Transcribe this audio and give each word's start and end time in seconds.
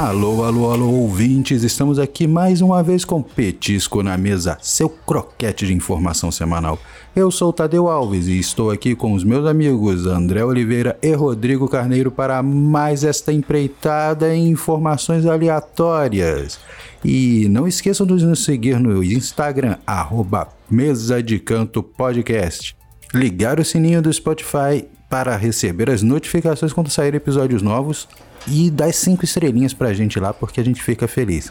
Alô, 0.00 0.44
alô, 0.44 0.70
alô, 0.70 0.88
ouvintes! 0.92 1.64
Estamos 1.64 1.98
aqui 1.98 2.28
mais 2.28 2.60
uma 2.60 2.84
vez 2.84 3.04
com 3.04 3.20
Petisco 3.20 4.00
na 4.00 4.16
Mesa, 4.16 4.56
seu 4.62 4.88
croquete 4.88 5.66
de 5.66 5.74
informação 5.74 6.30
semanal. 6.30 6.78
Eu 7.16 7.32
sou 7.32 7.52
Tadeu 7.52 7.88
Alves 7.88 8.28
e 8.28 8.38
estou 8.38 8.70
aqui 8.70 8.94
com 8.94 9.12
os 9.12 9.24
meus 9.24 9.44
amigos 9.44 10.06
André 10.06 10.44
Oliveira 10.44 10.96
e 11.02 11.12
Rodrigo 11.14 11.68
Carneiro 11.68 12.12
para 12.12 12.40
mais 12.44 13.02
esta 13.02 13.32
empreitada 13.32 14.32
em 14.32 14.50
informações 14.50 15.26
aleatórias. 15.26 16.60
E 17.04 17.48
não 17.50 17.66
esqueçam 17.66 18.06
de 18.06 18.24
nos 18.24 18.44
seguir 18.44 18.78
no 18.78 19.02
Instagram, 19.02 19.78
arroba 19.84 20.46
Mesa 20.70 21.20
de 21.20 21.40
Canto 21.40 21.82
Podcast. 21.82 22.77
Ligar 23.14 23.58
o 23.58 23.64
sininho 23.64 24.02
do 24.02 24.12
Spotify 24.12 24.86
para 25.08 25.34
receber 25.36 25.88
as 25.88 26.02
notificações 26.02 26.72
quando 26.72 26.90
saírem 26.90 27.16
episódios 27.16 27.62
novos 27.62 28.06
e 28.46 28.70
dá 28.70 28.92
cinco 28.92 29.24
estrelinhas 29.24 29.72
pra 29.72 29.92
gente 29.92 30.20
lá 30.20 30.32
porque 30.32 30.60
a 30.60 30.64
gente 30.64 30.82
fica 30.82 31.08
feliz. 31.08 31.50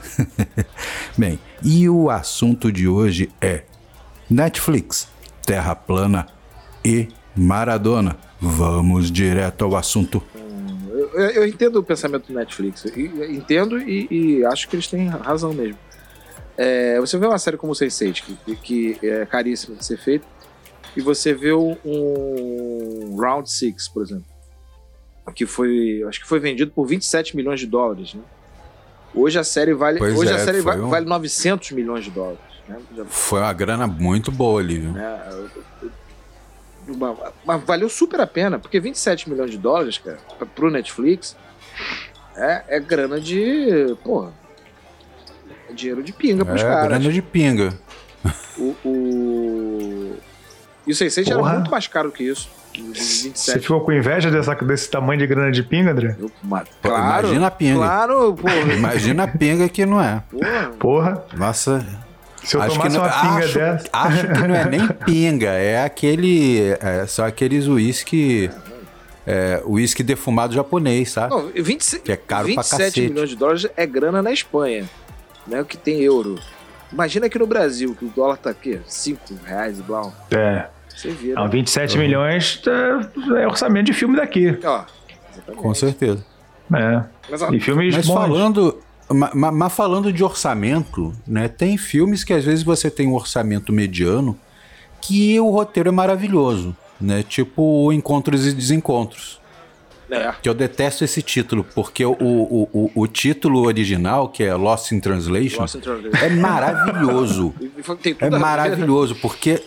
Bem, 1.17 1.39
e 1.63 1.89
o 1.89 2.09
assunto 2.09 2.71
de 2.71 2.87
hoje 2.87 3.29
é 3.41 3.63
Netflix, 4.29 5.07
Terra 5.45 5.75
Plana 5.75 6.27
e 6.85 7.07
Maradona. 7.35 8.17
Vamos 8.39 9.11
direto 9.11 9.65
ao 9.65 9.75
assunto. 9.75 10.21
Eu, 11.13 11.29
eu 11.31 11.47
entendo 11.47 11.77
o 11.77 11.83
pensamento 11.83 12.27
do 12.27 12.33
Netflix, 12.33 12.85
entendo 13.29 13.79
e, 13.79 14.07
e, 14.11 14.45
acho 14.45 14.67
que 14.67 14.75
eles 14.75 14.87
têm 14.87 15.07
razão 15.07 15.53
mesmo. 15.53 15.77
É, 16.55 16.99
você 16.99 17.17
vê 17.17 17.25
uma 17.25 17.39
série 17.39 17.57
como 17.57 17.71
o 17.71 17.75
Sense8, 17.75 18.23
que, 18.45 18.55
que 18.55 18.99
é 19.01 19.25
caríssima 19.25 19.75
de 19.75 19.85
ser 19.85 19.97
feita, 19.97 20.25
e 20.97 21.01
você 21.01 21.33
vê 21.33 21.53
um 21.53 23.15
Round 23.19 23.49
6, 23.49 23.87
por 23.89 24.01
exemplo, 24.03 24.25
que 25.35 25.45
foi, 25.45 26.03
acho 26.07 26.19
que 26.21 26.27
foi 26.27 26.39
vendido 26.39 26.71
por 26.71 26.85
27 26.87 27.35
milhões 27.35 27.59
de 27.59 27.67
dólares, 27.67 28.13
né? 28.13 28.21
Hoje 29.13 29.37
a 29.39 29.43
série 29.43 29.73
vale, 29.73 29.99
Pois 29.99 30.17
hoje 30.17 30.31
é, 30.31 30.35
a 30.35 30.39
série 30.39 30.61
vale, 30.61 30.81
um- 30.81 30.89
vale 30.89 31.05
900 31.05 31.71
milhões 31.71 32.03
de 32.05 32.11
dólares, 32.11 32.39
né? 32.67 32.77
Já- 32.95 33.05
Foi 33.05 33.39
uma 33.41 33.53
grana 33.53 33.87
muito 33.87 34.31
boa 34.31 34.59
ali, 34.59 34.77
viu? 34.79 34.93
Uma- 36.87 37.17
Mas 37.45 37.63
valeu 37.63 37.89
super 37.89 38.19
a 38.21 38.27
pena, 38.27 38.57
porque 38.59 38.79
27 38.79 39.29
milhões 39.29 39.51
de 39.51 39.57
dólares, 39.57 39.97
cara, 39.97 40.17
pro 40.55 40.69
Netflix 40.71 41.35
é, 42.35 42.63
é 42.69 42.79
grana 42.79 43.19
de. 43.19 43.95
Porra. 44.03 44.31
É 45.69 45.73
dinheiro 45.73 46.01
de 46.01 46.13
pinga 46.13 46.45
pros 46.45 46.61
É, 46.61 46.63
caras. 46.63 46.87
grana 46.87 47.11
de 47.11 47.21
pinga. 47.21 47.77
O... 48.57 48.73
E 50.87 50.91
o 50.91 50.95
Sense8 50.95 51.27
era 51.27 51.37
Porra. 51.39 51.53
muito 51.55 51.69
mais 51.71 51.87
caro 51.87 52.11
que 52.11 52.23
isso. 52.23 52.49
Você 52.93 53.23
27 53.29 53.59
ficou 53.61 53.81
com 53.81 53.91
inveja 53.91 54.29
dessa, 54.29 54.53
desse 54.55 54.89
tamanho 54.89 55.19
de 55.19 55.25
grana 55.27 55.51
de 55.51 55.63
pinga, 55.63 55.91
André? 55.91 56.15
Eu- 56.19 56.31
claro, 56.81 57.27
imagina 57.27 57.47
a 57.47 57.51
pinga. 57.51 57.75
Claro, 57.77 58.33
porra. 58.35 58.73
Imagina 58.73 59.23
a 59.23 59.27
pinga 59.27 59.67
que 59.67 59.85
não 59.85 59.99
é. 60.01 60.21
porra. 60.31 60.71
Porra, 60.79 61.23
Nossa, 61.35 61.85
se 62.43 62.55
eu 62.55 62.61
acho 62.61 62.75
tomasse 62.75 62.95
não, 62.97 63.03
uma 63.03 63.09
pinga 63.11 63.45
acho, 63.45 63.53
dessa. 63.57 63.89
acho 63.91 64.27
que 64.27 64.47
não 64.47 64.55
é 64.55 64.65
nem 64.69 64.87
pinga, 65.05 65.49
é 65.49 65.83
aquele. 65.83 66.59
É, 66.79 67.05
só 67.07 67.25
aqueles 67.25 67.65
uísque. 67.67 68.49
É, 69.25 69.61
uísque 69.65 70.03
defumado 70.03 70.53
japonês, 70.53 71.13
tá? 71.13 71.27
Não, 71.27 71.47
20, 71.53 71.99
Que 71.99 72.11
é 72.13 72.15
caro 72.15 72.45
pra 72.53 72.61
27 72.61 72.77
cacete. 72.77 73.01
milhões 73.09 73.29
de 73.29 73.35
dólares 73.35 73.67
é 73.75 73.85
grana 73.85 74.21
na 74.21 74.31
Espanha, 74.31 74.85
né? 75.45 75.59
O 75.59 75.65
que 75.65 75.75
tem 75.75 75.99
euro. 76.01 76.39
Imagina 76.93 77.25
aqui 77.25 77.37
no 77.37 77.45
Brasil, 77.45 77.93
que 77.93 78.05
o 78.05 78.07
dólar 78.15 78.37
tá 78.37 78.51
aqui, 78.51 78.79
5 78.87 79.19
reais 79.43 79.79
e 79.79 79.81
blau. 79.81 80.13
É, 80.31 80.67
Você 80.97 81.09
vira. 81.09 81.35
não, 81.35 81.47
27 81.49 81.95
Uhum. 81.95 82.01
milhões 82.03 82.61
é, 82.67 83.41
é 83.43 83.47
orçamento 83.47 83.85
de 83.85 83.93
filme 83.93 84.15
daqui. 84.17 84.57
Ó. 84.63 84.83
Com 85.55 85.73
certeza. 85.73 86.25
É. 86.73 87.03
Mas, 87.29 87.41
ó, 87.41 87.53
E 87.53 87.59
filmes 87.59 87.95
Mas 87.95 88.07
bons. 88.07 88.13
falando, 88.15 88.77
ma- 89.09 89.31
ma- 89.33 89.51
mas 89.51 89.73
falando 89.73 90.11
de 90.11 90.23
orçamento, 90.23 91.13
né? 91.27 91.47
Tem 91.47 91.77
filmes 91.77 92.23
que 92.23 92.33
às 92.33 92.43
vezes 92.43 92.63
você 92.63 92.89
tem 92.89 93.07
um 93.07 93.13
orçamento 93.13 93.71
mediano 93.71 94.37
que 94.99 95.39
o 95.39 95.49
roteiro 95.51 95.89
é 95.89 95.91
maravilhoso, 95.91 96.75
né? 96.99 97.23
Tipo 97.23 97.93
Encontros 97.93 98.47
e 98.47 98.53
Desencontros. 98.53 99.39
é, 100.09 100.33
Que 100.41 100.49
eu 100.49 100.53
detesto 100.53 101.03
esse 101.03 101.21
título, 101.21 101.65
porque 101.75 102.03
o, 102.05 102.11
o, 102.19 102.69
o, 102.73 102.91
o 102.95 103.07
título 103.07 103.65
original, 103.67 104.29
que 104.29 104.41
é 104.43 104.53
Lost 104.55 104.91
in 104.91 104.99
Translation, 104.99 105.61
Lost 105.61 105.75
in 105.75 105.79
Translation. 105.81 106.25
é 106.25 106.29
maravilhoso. 106.29 107.53
Foi- 107.83 107.95
tem 107.97 108.13
tudo 108.15 108.35
É 108.35 108.39
maravilhoso, 108.39 109.15
porque, 109.21 109.61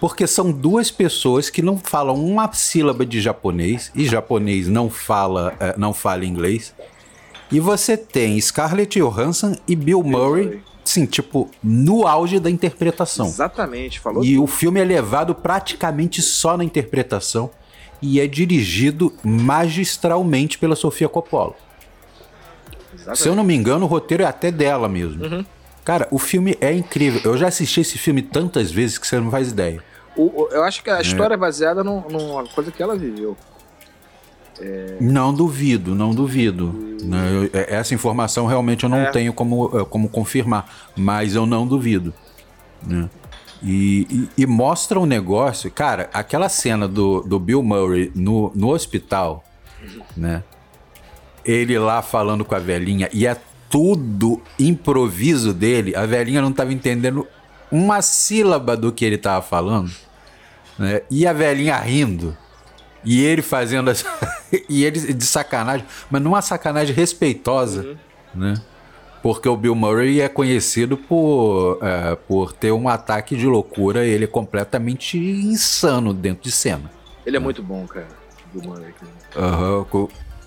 porque 0.00 0.26
são 0.26 0.52
duas 0.52 0.90
pessoas 0.90 1.48
que 1.48 1.62
não 1.62 1.78
falam 1.78 2.22
uma 2.22 2.52
sílaba 2.52 3.04
de 3.06 3.20
japonês, 3.20 3.90
e 3.94 4.04
japonês 4.04 4.68
não 4.68 4.90
fala, 4.90 5.54
eh, 5.58 5.74
não 5.76 5.92
fala 5.94 6.24
inglês. 6.24 6.74
E 7.50 7.60
você 7.60 7.96
tem 7.96 8.40
Scarlett 8.40 8.98
Johansson 8.98 9.56
e 9.66 9.76
Bill 9.76 10.02
Murray, 10.02 10.60
sim, 10.84 11.06
tipo, 11.06 11.50
no 11.62 12.06
auge 12.06 12.38
da 12.40 12.50
interpretação. 12.50 13.26
Exatamente, 13.26 14.00
falou 14.00 14.24
E 14.24 14.38
o 14.38 14.46
filme 14.46 14.80
é 14.80 14.84
levado 14.84 15.34
praticamente 15.34 16.20
só 16.20 16.56
na 16.56 16.64
interpretação 16.64 17.50
e 18.02 18.20
é 18.20 18.26
dirigido 18.26 19.12
magistralmente 19.22 20.58
pela 20.58 20.76
Sofia 20.76 21.08
Coppola. 21.08 21.54
Exatamente. 22.94 23.22
Se 23.22 23.28
eu 23.28 23.36
não 23.36 23.44
me 23.44 23.54
engano, 23.54 23.84
o 23.84 23.88
roteiro 23.88 24.22
é 24.22 24.26
até 24.26 24.50
dela 24.50 24.88
mesmo. 24.88 25.24
Uhum. 25.24 25.44
Cara, 25.86 26.06
o 26.10 26.18
filme 26.18 26.58
é 26.60 26.72
incrível. 26.74 27.20
Eu 27.24 27.38
já 27.38 27.46
assisti 27.48 27.80
esse 27.80 27.96
filme 27.96 28.20
tantas 28.20 28.70
vezes 28.70 28.98
que 28.98 29.06
você 29.06 29.18
não 29.20 29.30
faz 29.30 29.48
ideia. 29.52 29.82
O- 30.16 30.48
eu 30.50 30.64
acho 30.64 30.82
que 30.82 30.90
a 30.90 31.00
história 31.00 31.34
é 31.34 31.36
baseada 31.36 31.82
num- 31.84 32.02
numa 32.10 32.44
coisa 32.48 32.70
que 32.72 32.82
ela 32.82 32.96
viveu. 32.96 33.36
Não 35.00 35.32
duvido, 35.34 35.94
não 35.94 36.14
duvido. 36.14 36.72
Né, 37.04 37.30
eu- 37.30 37.50
é- 37.60 37.74
essa 37.76 37.94
informação 37.94 38.46
realmente 38.46 38.84
eu 38.84 38.88
não 38.90 38.98
É. 38.98 39.10
tenho 39.10 39.32
como, 39.32 39.70
eh, 39.78 39.84
como 39.84 40.08
confirmar, 40.08 40.66
mas 40.96 41.34
eu 41.34 41.46
não 41.46 41.66
duvido. 41.66 42.12
né? 42.86 43.08
E, 43.62 44.06
e- 44.36 44.42
e 44.42 44.46
mostra 44.46 45.00
um 45.00 45.06
negócio. 45.06 45.70
Cara, 45.70 46.08
aquela 46.12 46.48
cena 46.48 46.86
do, 46.86 47.22
do 47.22 47.38
Bill 47.40 47.62
Murray 47.62 48.12
no, 48.14 48.52
no 48.54 48.68
hospital, 48.70 49.42
né? 50.16 50.44
Ele 51.44 51.78
lá 51.78 52.02
falando 52.02 52.44
com 52.44 52.54
a 52.54 52.58
velhinha, 52.58 53.08
e 53.12 53.26
é 53.26 53.36
tudo 53.68 54.40
improviso 54.58 55.52
dele. 55.52 55.94
A 55.94 56.06
velhinha 56.06 56.40
não 56.40 56.50
estava 56.50 56.72
entendendo 56.72 57.26
uma 57.70 58.02
sílaba 58.02 58.76
do 58.76 58.92
que 58.92 59.04
ele 59.04 59.16
estava 59.16 59.42
falando. 59.42 59.90
né? 60.78 61.02
E 61.10 61.26
a 61.26 61.32
velhinha 61.32 61.76
rindo. 61.78 62.36
E 63.04 63.24
ele 63.24 63.42
fazendo 63.42 63.90
essa. 63.90 64.06
e 64.68 64.84
ele 64.84 65.12
de 65.12 65.24
sacanagem, 65.24 65.86
mas 66.10 66.20
numa 66.22 66.42
sacanagem 66.42 66.94
respeitosa, 66.94 67.96
né? 68.34 68.54
Porque 69.22 69.48
o 69.48 69.56
Bill 69.56 69.74
Murray 69.74 70.20
é 70.20 70.28
conhecido 70.28 70.96
por, 70.96 71.78
é, 71.82 72.14
por 72.14 72.52
ter 72.52 72.70
um 72.70 72.88
ataque 72.88 73.36
de 73.36 73.46
loucura, 73.46 74.04
ele 74.04 74.24
é 74.24 74.28
completamente 74.28 75.18
insano 75.18 76.12
dentro 76.12 76.44
de 76.44 76.52
cena. 76.52 76.90
Ele 77.24 77.36
é 77.36 77.40
muito 77.40 77.62
bom, 77.62 77.86
cara. 77.86 78.06
Do 78.52 78.68
Murray, 78.68 78.92
cara. 78.92 79.48
Aham, 79.48 79.84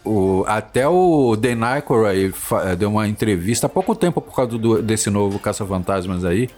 o- 0.05 0.43
até 0.47 0.87
o 0.87 1.35
Dan 1.35 1.63
Aykroyd 1.65 2.31
fa- 2.33 2.75
deu 2.75 2.89
uma 2.89 3.07
entrevista 3.07 3.67
há 3.67 3.69
pouco 3.69 3.95
tempo 3.95 4.21
por 4.21 4.35
causa 4.35 4.57
do- 4.57 4.81
desse 4.81 5.09
novo 5.09 5.39
Caça-Fantasmas 5.39 6.23
aí, 6.25 6.49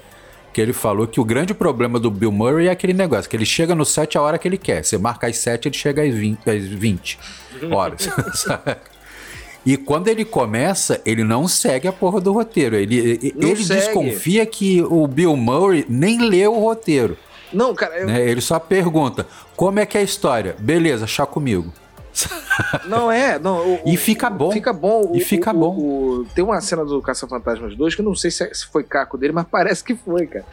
que 0.54 0.60
ele 0.60 0.74
falou 0.74 1.08
que 1.08 1.20
o 1.20 1.24
grande 1.24 1.54
problema 1.54 2.00
do 2.00 2.12
Bill 2.12 2.32
Murray 2.32 2.68
é 2.68 2.72
aquele 2.72 2.94
negócio, 2.94 3.30
que 3.30 3.36
ele 3.36 3.46
chega 3.46 3.74
no 3.74 3.86
set 3.86 4.18
a 4.18 4.22
hora 4.22 4.38
que 4.38 4.48
ele 4.48 4.58
quer. 4.58 4.84
Você 4.84 4.98
marca 4.98 5.28
às 5.28 5.38
7, 5.38 5.68
ele 5.70 5.78
chega 5.78 6.04
às 6.04 6.14
20, 6.14 6.50
às 6.50 6.64
20 6.66 7.18
horas. 7.72 8.10
e 9.66 9.78
quando 9.78 10.08
ele 10.08 10.26
começa, 10.26 11.00
ele 11.06 11.24
não 11.24 11.48
segue 11.48 11.88
a 11.88 11.94
porra 11.94 12.20
do 12.20 12.34
roteiro. 12.34 12.76
Ele, 12.76 12.98
ele 12.98 13.34
Não 13.38 13.50
ele 13.50 13.64
segue. 13.64 13.80
desconfia 13.80 14.46
que 14.46 14.82
o 14.82 15.08
Bill 15.08 15.36
Murray 15.38 15.86
nem 15.88 16.20
leu 16.28 16.54
o 16.56 16.60
roteiro. 16.60 17.18
Não, 17.54 17.74
cara, 17.76 17.98
eu- 18.00 18.08
né? 18.08 18.30
Ele 18.30 18.42
só 18.42 18.60
pergunta: 18.60 19.28
como 19.56 19.80
é 19.80 19.86
que 19.86 19.98
é 19.98 20.02
a 20.02 20.04
história? 20.04 20.56
Beleza, 20.60 21.06
chá 21.06 21.26
comigo. 21.26 21.72
não 22.88 23.12
é. 23.12 23.38
Não, 23.40 23.76
o- 23.76 23.82
E 23.86 23.98
fica 23.98 24.30
bom. 24.30 24.52
Fica 24.52 24.72
bom. 24.74 25.12
E 25.14 25.22
O- 25.22 25.26
fica 25.26 25.52
o- 25.52 25.54
bom. 25.54 26.24
tem 26.36 26.44
uma 26.44 26.60
cena 26.62 26.84
do 26.86 27.02
Caça-Fantasmas 27.02 27.76
2 27.76 27.96
que 27.96 28.02
eu 28.02 28.06
não 28.06 28.16
sei 28.16 28.32
se, 28.32 28.44
é- 28.44 28.54
se 28.54 28.66
foi 28.68 28.84
caco 28.84 29.18
dele, 29.18 29.34
mas 29.34 29.46
parece 29.50 29.84
que 29.84 29.96
foi, 29.96 30.28
cara. 30.28 30.46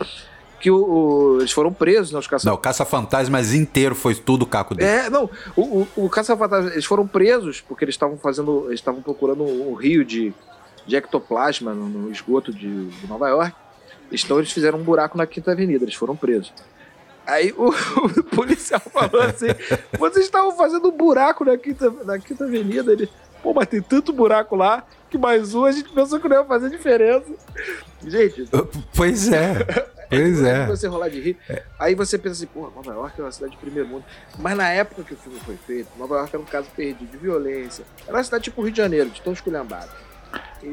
Que 0.61 0.71
eles 1.39 1.53
foram 1.53 1.73
presos, 1.73 2.11
né? 2.13 2.19
Os 2.19 2.27
caça 2.27 2.49
Não, 2.49 2.55
o 2.57 2.59
Caça-Fantasmas 2.59 3.55
inteiro 3.55 3.95
foi 3.95 4.15
tudo 4.15 4.45
caco 4.45 4.75
dele. 4.75 4.89
É, 4.91 5.09
não, 5.11 5.31
o 5.97 6.09
Caça-Fantasmas, 6.11 6.73
eles 6.73 6.85
foram 6.85 7.07
presos 7.07 7.61
porque 7.61 7.85
eles 7.85 7.95
estavam 7.95 8.17
fazendo, 8.19 8.65
eles 8.67 8.81
estavam 8.81 9.01
procurando 9.01 9.45
um 9.45 9.75
rio 9.75 10.05
de, 10.05 10.33
de 10.85 10.97
ectoplasma 10.97 11.73
no, 11.73 11.89
no 11.89 12.11
esgoto 12.11 12.53
de, 12.53 12.87
de 12.87 13.07
Nova 13.07 13.29
York. 13.29 13.55
Então 14.11 14.39
eles 14.39 14.51
fizeram 14.51 14.79
um 14.81 14.83
buraco 14.83 15.17
na 15.17 15.27
Quinta 15.27 15.53
Avenida, 15.53 15.85
eles 15.85 15.95
foram 15.95 16.17
presos. 16.17 16.53
Aí 17.29 17.53
o, 17.53 17.69
o 18.19 18.25
policial 18.25 18.81
falou 18.81 19.21
assim: 19.21 19.49
vocês 19.99 20.25
estavam 20.25 20.57
fazendo 20.57 20.89
um 20.89 20.97
buraco 20.97 21.45
na 21.45 21.59
Quinta, 21.59 21.91
na 22.05 22.19
Quinta 22.19 22.45
Avenida. 22.45 22.91
Ele, 22.91 23.09
pô, 23.43 23.53
mas 23.53 23.69
tem 23.69 23.83
tanto 23.83 24.15
buraco 24.15 24.57
lá 24.57 24.83
que 25.11 25.19
mais 25.19 25.55
um 25.55 25.67
a 25.67 25.73
gente 25.73 25.91
pensou 25.91 26.19
que 26.19 26.27
não 26.27 26.39
ia 26.39 26.45
fazer 26.45 26.71
diferença. 26.71 27.31
Gente, 28.03 28.49
Pois 28.97 29.31
é. 29.31 29.55
Pois 30.09 30.43
é. 30.43 30.65
você 30.69 30.87
rolar 30.87 31.11
de 31.11 31.21
rir. 31.21 31.37
Aí 31.79 31.95
você 31.95 32.17
pensa 32.17 32.33
assim, 32.33 32.47
pô, 32.47 32.71
Nova 32.75 32.93
York 32.93 33.21
é 33.21 33.25
uma 33.25 33.33
cidade 33.33 33.53
de 33.53 33.59
primeiro 33.59 33.87
mundo. 33.87 34.05
Mas 34.39 34.57
na 34.57 34.71
época 34.71 35.03
que 35.03 35.13
o 35.13 35.17
filme 35.17 35.39
foi 35.41 35.57
feito, 35.67 35.91
Nova 35.99 36.17
York 36.17 36.35
era 36.35 36.43
um 36.43 36.47
caso 36.47 36.69
perdido 36.75 37.11
de 37.11 37.17
violência. 37.19 37.85
Era 38.07 38.17
uma 38.17 38.25
cidade 38.25 38.45
tipo 38.45 38.63
Rio 38.63 38.73
de 38.73 38.79
Janeiro, 38.79 39.11
de 39.11 39.21
tão 39.21 39.35
esculhambada. 39.35 39.91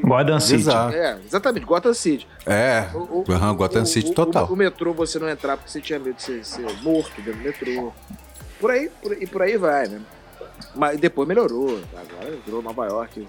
Gotham 0.02 0.40
City. 0.40 0.60
Exato. 0.60 0.94
É, 0.96 1.18
exatamente, 1.24 1.64
Gotham 1.66 1.94
City. 1.94 2.26
É, 2.46 2.86
O, 2.94 2.98
o- 2.98 3.24
Aham, 3.30 3.54
Gotham 3.54 3.82
o- 3.82 3.86
City 3.86 4.10
o- 4.10 4.14
total. 4.14 4.46
O, 4.48 4.52
o 4.52 4.56
metrô 4.56 4.92
você 4.92 5.18
não 5.18 5.28
entrar 5.28 5.56
porque 5.56 5.70
você 5.70 5.80
tinha 5.80 5.98
medo 5.98 6.14
de 6.16 6.22
ser, 6.22 6.44
ser 6.44 6.66
morto 6.82 7.12
dentro 7.22 7.40
do 7.40 7.44
metrô. 7.44 7.92
Por 8.60 8.70
aí, 8.70 8.90
por, 9.02 9.12
e 9.12 9.26
por 9.26 9.42
aí 9.42 9.56
vai, 9.56 9.86
né? 9.88 10.00
Mas 10.74 10.98
depois 10.98 11.28
melhorou. 11.28 11.80
Agora 11.94 12.36
virou 12.44 12.62
Nova 12.62 12.86
York. 12.86 13.26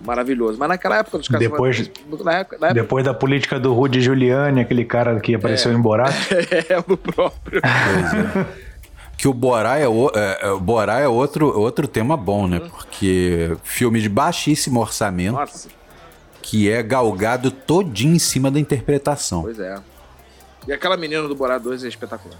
Maravilhoso. 0.00 0.58
Mas 0.58 0.68
naquela 0.68 0.98
época 0.98 1.18
dos 1.18 1.28
caras. 1.28 1.48
Depois- 1.48 1.90
Na 2.24 2.32
época, 2.34 2.58
na 2.58 2.66
época 2.68 2.74
Depois 2.74 3.04
da 3.04 3.14
política 3.14 3.60
do 3.60 3.72
Rudy 3.72 4.00
Giuliani, 4.00 4.60
aquele 4.60 4.84
cara 4.84 5.18
que 5.20 5.34
apareceu 5.34 5.72
em 5.72 5.80
Borat. 5.80 6.12
é 6.68 6.78
o 6.78 6.96
próprio. 6.96 7.62
Que 9.22 9.28
o 9.28 9.32
Borá 9.32 9.78
é, 9.78 9.86
o, 9.86 10.10
é, 10.12 10.38
é, 10.42 10.50
o 10.50 10.58
Borá 10.58 10.98
é 10.98 11.06
outro, 11.06 11.56
outro 11.56 11.86
tema 11.86 12.16
bom, 12.16 12.48
né? 12.48 12.58
Porque 12.58 13.56
filme 13.62 14.00
de 14.00 14.08
baixíssimo 14.08 14.80
orçamento, 14.80 15.36
Nossa, 15.36 15.68
que 16.42 16.68
é 16.68 16.82
galgado 16.82 17.52
todinho 17.52 18.16
em 18.16 18.18
cima 18.18 18.50
da 18.50 18.58
interpretação. 18.58 19.42
pois 19.42 19.60
é. 19.60 19.76
E 20.66 20.72
aquela 20.72 20.96
menina 20.96 21.28
do 21.28 21.36
Borá 21.36 21.56
2 21.56 21.84
é 21.84 21.88
espetacular. 21.88 22.36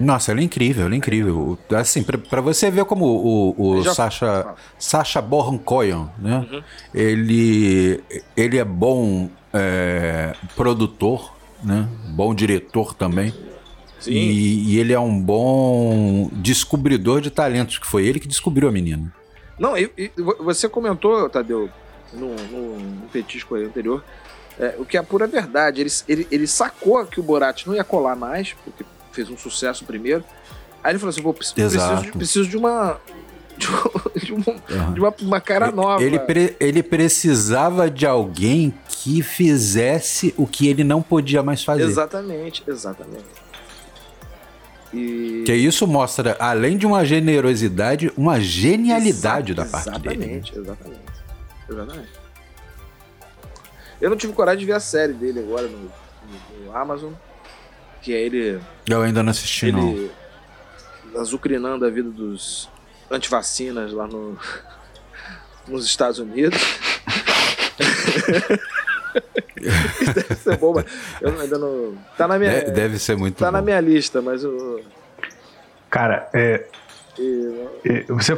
Nossa, 0.00 0.32
ela 0.32 0.40
é 0.40 0.42
incrível, 0.42 0.86
ela 0.86 0.94
é 0.94 0.98
incrível. 0.98 1.56
Assim, 1.76 2.02
pra, 2.02 2.18
pra 2.18 2.40
você 2.40 2.68
ver 2.68 2.84
como 2.84 3.04
o, 3.06 3.54
o 3.56 3.82
Já- 3.84 3.94
Sacha. 3.94 4.54
Sacha 4.76 5.22
Cohen, 5.64 6.10
né? 6.18 6.44
Uhum. 6.50 6.62
Ele, 6.92 8.02
ele 8.36 8.58
é 8.58 8.64
bom 8.64 9.30
é, 9.54 10.34
produtor, 10.56 11.32
né? 11.62 11.88
Bom 12.08 12.34
diretor 12.34 12.94
também. 12.94 13.32
Sim. 14.00 14.12
E, 14.12 14.74
e 14.74 14.78
ele 14.78 14.92
é 14.92 15.00
um 15.00 15.20
bom 15.20 16.28
descobridor 16.32 17.20
de 17.20 17.30
talentos, 17.30 17.78
que 17.78 17.86
foi 17.86 18.06
ele 18.06 18.20
que 18.20 18.28
descobriu 18.28 18.68
a 18.68 18.72
menina. 18.72 19.12
Não, 19.58 19.76
e, 19.76 19.90
e 19.96 20.10
vo- 20.16 20.36
você 20.40 20.68
comentou, 20.68 21.28
Tadeu, 21.30 21.68
no, 22.12 22.34
no, 22.34 22.78
no 22.78 23.08
petisco 23.08 23.54
aí 23.54 23.64
anterior, 23.64 24.04
é, 24.58 24.74
o 24.78 24.84
que 24.84 24.96
é 24.96 25.00
a 25.00 25.02
pura 25.02 25.26
verdade. 25.26 25.80
Ele, 25.80 25.90
ele, 26.08 26.28
ele 26.30 26.46
sacou 26.46 27.04
que 27.06 27.18
o 27.18 27.22
Borat 27.22 27.66
não 27.66 27.74
ia 27.74 27.84
colar 27.84 28.14
mais, 28.16 28.54
porque 28.64 28.84
fez 29.12 29.28
um 29.30 29.36
sucesso 29.36 29.84
primeiro. 29.84 30.22
Aí 30.84 30.92
ele 30.92 30.98
falou 30.98 31.10
assim: 31.10 31.22
Pô, 31.22 31.32
preciso, 31.32 31.78
de- 32.02 32.12
preciso 32.12 32.48
de 32.48 32.56
uma. 32.56 33.00
De, 33.56 33.66
um- 33.72 34.20
de 34.20 34.32
um- 34.34 34.92
de 34.92 35.00
uma, 35.00 35.14
uma 35.22 35.40
cara 35.40 35.70
nova. 35.72 36.02
Ele, 36.02 36.18
pre- 36.18 36.54
ele 36.60 36.82
precisava 36.82 37.90
de 37.90 38.04
alguém 38.06 38.72
que 38.88 39.22
fizesse 39.22 40.34
o 40.36 40.46
que 40.46 40.68
ele 40.68 40.84
não 40.84 41.00
podia 41.02 41.42
mais 41.42 41.64
fazer. 41.64 41.82
Exatamente, 41.84 42.62
exatamente. 42.66 43.24
E. 44.96 45.42
Que 45.44 45.54
isso 45.54 45.86
mostra, 45.86 46.36
além 46.38 46.76
de 46.76 46.86
uma 46.86 47.04
generosidade, 47.04 48.12
uma 48.16 48.40
genialidade 48.40 49.52
Exa- 49.52 49.62
da 49.64 49.68
parte 49.70 50.00
dele. 50.00 50.16
né? 50.16 50.24
Exatamente, 50.42 50.58
exatamente. 50.58 51.00
Exatamente. 51.68 52.08
Eu 54.00 54.10
não 54.10 54.16
tive 54.16 54.32
coragem 54.32 54.60
de 54.60 54.66
ver 54.66 54.72
a 54.74 54.80
série 54.80 55.12
dele 55.12 55.40
agora 55.40 55.66
no, 55.68 55.78
no- 55.78 56.64
no 56.66 56.76
Amazon. 56.76 57.12
Que 58.02 58.12
é 58.14 58.20
ele. 58.20 58.60
Eu 58.88 59.02
ainda 59.02 59.22
não 59.22 59.30
assisti, 59.30 59.72
não. 59.72 59.90
ele 59.90 60.10
azucrinando 61.16 61.84
a 61.84 61.90
vida 61.90 62.10
dos 62.10 62.68
antivacinas 63.10 63.92
lá 63.92 64.06
no, 64.06 64.38
nos 65.66 65.84
Estados 65.86 66.18
Unidos. 66.18 66.60
Isso 70.00 70.14
deve 70.14 70.34
ser 70.34 70.56
bom, 70.58 70.74
mas 70.74 70.84
eu 71.20 71.32
não- 71.32 71.40
ainda 71.40 71.58
não. 71.58 71.94
Tá 72.16 72.28
na 72.28 72.38
minha, 72.38 72.64
De- 72.64 72.70
deve 72.70 72.98
ser 72.98 73.16
muito 73.16 73.36
tá 73.38 73.46
bom. 73.46 73.52
na 73.52 73.62
minha 73.62 73.80
lista, 73.80 74.20
mas 74.22 74.42
eu. 74.44 74.80
Cara, 75.90 76.28
é, 76.34 76.64
é, 77.84 78.04
você, 78.08 78.36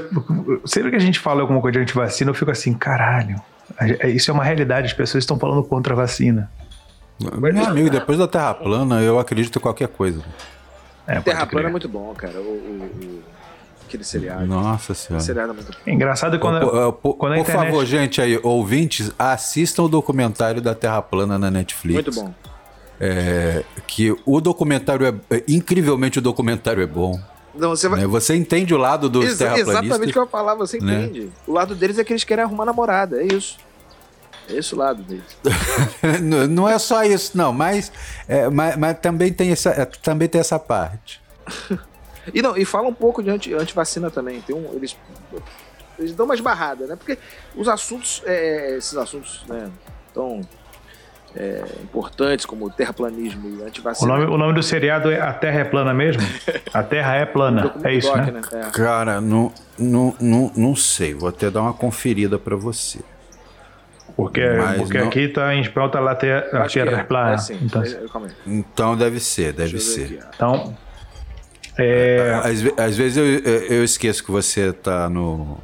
sempre 0.66 0.90
que 0.90 0.96
a 0.96 1.00
gente 1.00 1.18
fala 1.18 1.40
alguma 1.40 1.60
coisa 1.60 1.72
de 1.78 1.82
antivacina, 1.82 2.30
eu 2.30 2.34
fico 2.34 2.50
assim, 2.50 2.72
caralho. 2.74 3.40
a- 3.78 3.86
é- 4.06 4.10
Isso 4.10 4.30
é 4.30 4.34
uma 4.34 4.44
realidade, 4.44 4.86
as 4.86 4.92
pessoas 4.92 5.22
estão 5.24 5.38
falando 5.38 5.62
contra 5.64 5.92
a 5.92 5.96
vacina. 5.96 6.50
Meu 7.20 7.64
amigo, 7.66 7.90
depois 7.90 8.16
da 8.18 8.28
Terra 8.28 8.54
plana, 8.54 9.02
eu 9.02 9.18
acredito 9.18 9.58
em 9.58 9.62
qualquer 9.62 9.88
coisa. 9.88 10.22
É, 11.06 11.20
Terra 11.20 11.38
crer. 11.40 11.50
Plana 11.50 11.68
é 11.68 11.70
muito 11.70 11.88
bom, 11.88 12.14
cara. 12.14 12.38
O, 12.38 12.42
o- 12.42 12.90
o- 13.02 13.22
aquele 13.88 14.04
seriado. 14.04 14.46
Nossa 14.46 14.94
senhora. 14.94 15.24
seriado 15.24 15.50
é 15.52 15.54
muito. 15.54 15.76
É 15.86 15.90
engraçado 15.92 16.38
quando. 16.38 16.60
Por, 16.70 16.92
por- 16.92 17.14
quando 17.14 17.32
a 17.32 17.36
por 17.36 17.42
internet- 17.42 17.66
favor, 17.70 17.84
gente 17.86 18.20
aí, 18.20 18.38
ouvintes, 18.42 19.10
assistam 19.18 19.82
o 19.84 19.88
documentário 19.88 20.60
da 20.60 20.74
Terra 20.74 21.02
plana 21.02 21.38
na 21.38 21.50
Netflix. 21.50 21.94
Muito 21.94 22.12
bom. 22.12 22.32
É, 23.00 23.64
que 23.86 24.14
o 24.26 24.40
documentário 24.40 25.06
é, 25.06 25.36
é- 25.36 25.44
Incrivelmente 25.48 26.18
o 26.18 26.22
documentário 26.22 26.82
é 26.82 26.86
bom. 26.86 27.18
Não, 27.54 27.70
você 27.70 27.88
vai. 27.88 28.00
né? 28.00 28.06
Você 28.06 28.36
entende 28.36 28.72
o 28.74 28.78
lado 28.78 29.08
dos 29.08 29.24
Exa- 29.24 29.32
exatamente 29.46 29.62
o 29.62 29.66
terraplanistas. 29.66 30.12
que 30.12 30.18
eu 30.18 30.22
ia 30.22 30.28
falar, 30.28 30.54
você 30.54 30.78
né? 30.80 31.04
entende. 31.06 31.30
O 31.46 31.52
lado 31.52 31.74
deles 31.74 31.98
é 31.98 32.04
que 32.04 32.12
eles 32.12 32.22
querem 32.24 32.44
arrumar 32.44 32.64
namorada, 32.64 33.20
é 33.22 33.26
isso. 33.26 33.56
É 34.48 34.54
esse 34.56 34.74
o 34.74 34.78
lado 34.78 35.02
deles. 35.02 35.24
Não- 36.22 36.46
não 36.46 36.68
é 36.68 36.78
só 36.78 37.02
isso, 37.04 37.36
não, 37.36 37.52
mas, 37.52 37.92
é, 38.26 38.48
mas, 38.48 38.76
mas 38.76 38.98
também, 39.00 39.32
tem 39.32 39.50
essa, 39.50 39.70
é, 39.70 39.84
também 39.84 40.26
tem 40.28 40.40
essa 40.40 40.58
parte. 40.58 41.20
E 42.34 42.42
não, 42.42 42.56
e 42.56 42.64
fala 42.64 42.88
um 42.88 42.94
pouco 42.94 43.22
de 43.22 43.30
anti, 43.30 43.52
antivacina 43.54 44.10
também. 44.10 44.40
Tem 44.40 44.54
um, 44.54 44.72
eles, 44.74 44.96
eles 45.98 46.14
dão 46.14 46.26
umas 46.26 46.40
barradas, 46.40 46.88
né? 46.88 46.96
Porque 46.96 47.18
os 47.56 47.68
assuntos, 47.68 48.22
é, 48.26 48.76
esses 48.76 48.96
assuntos, 48.96 49.44
né, 49.48 49.70
tão 50.14 50.40
é, 51.36 51.62
importantes 51.82 52.46
como 52.46 52.70
terraplanismo 52.70 53.48
e 53.48 53.62
O 53.62 53.66
antivacina. 53.66 54.12
nome, 54.16 54.24
o 54.32 54.38
nome 54.38 54.54
do 54.54 54.62
seriado 54.62 55.10
é 55.10 55.20
A 55.20 55.32
Terra 55.32 55.60
é 55.60 55.64
Plana 55.64 55.92
mesmo? 55.94 56.22
A 56.72 56.82
Terra 56.82 57.14
é 57.16 57.26
Plana. 57.26 57.74
É 57.84 57.92
isso, 57.94 58.08
Doc, 58.08 58.16
né? 58.26 58.40
É. 58.52 58.70
Cara, 58.70 59.20
não, 59.20 59.52
não, 59.78 60.14
não, 60.20 60.52
não 60.56 60.74
sei, 60.76 61.14
vou 61.14 61.28
até 61.28 61.50
dar 61.50 61.62
uma 61.62 61.74
conferida 61.74 62.38
pra 62.38 62.56
você. 62.56 63.00
Porque, 64.16 64.40
Mas 64.44 64.78
porque 64.78 64.98
não- 64.98 65.06
aqui 65.08 65.28
tá 65.28 65.54
em 65.54 65.60
espanhol 65.60 65.90
tá 65.90 66.00
lá 66.00 66.12
ter, 66.14 66.32
a 66.54 66.66
Terra 66.66 67.00
é 67.00 67.04
Plana. 67.04 67.34
É, 67.34 67.38
sim. 67.38 67.58
Então, 67.62 67.82
É, 67.84 67.94
calma 68.12 68.26
aí. 68.26 68.32
Então 68.46 68.96
deve 68.96 69.20
ser, 69.20 69.52
deve 69.52 69.78
ser. 69.78 70.04
aqui, 70.04 70.20
então, 70.34 70.76
é, 71.78 72.40
Às, 72.44 72.64
às 72.76 72.96
vezes 72.96 73.16
eu, 73.16 73.24
eu 73.24 73.84
esqueço 73.84 74.24
que 74.24 74.32
você 74.32 74.72
tá 74.72 75.08
no. 75.08 75.58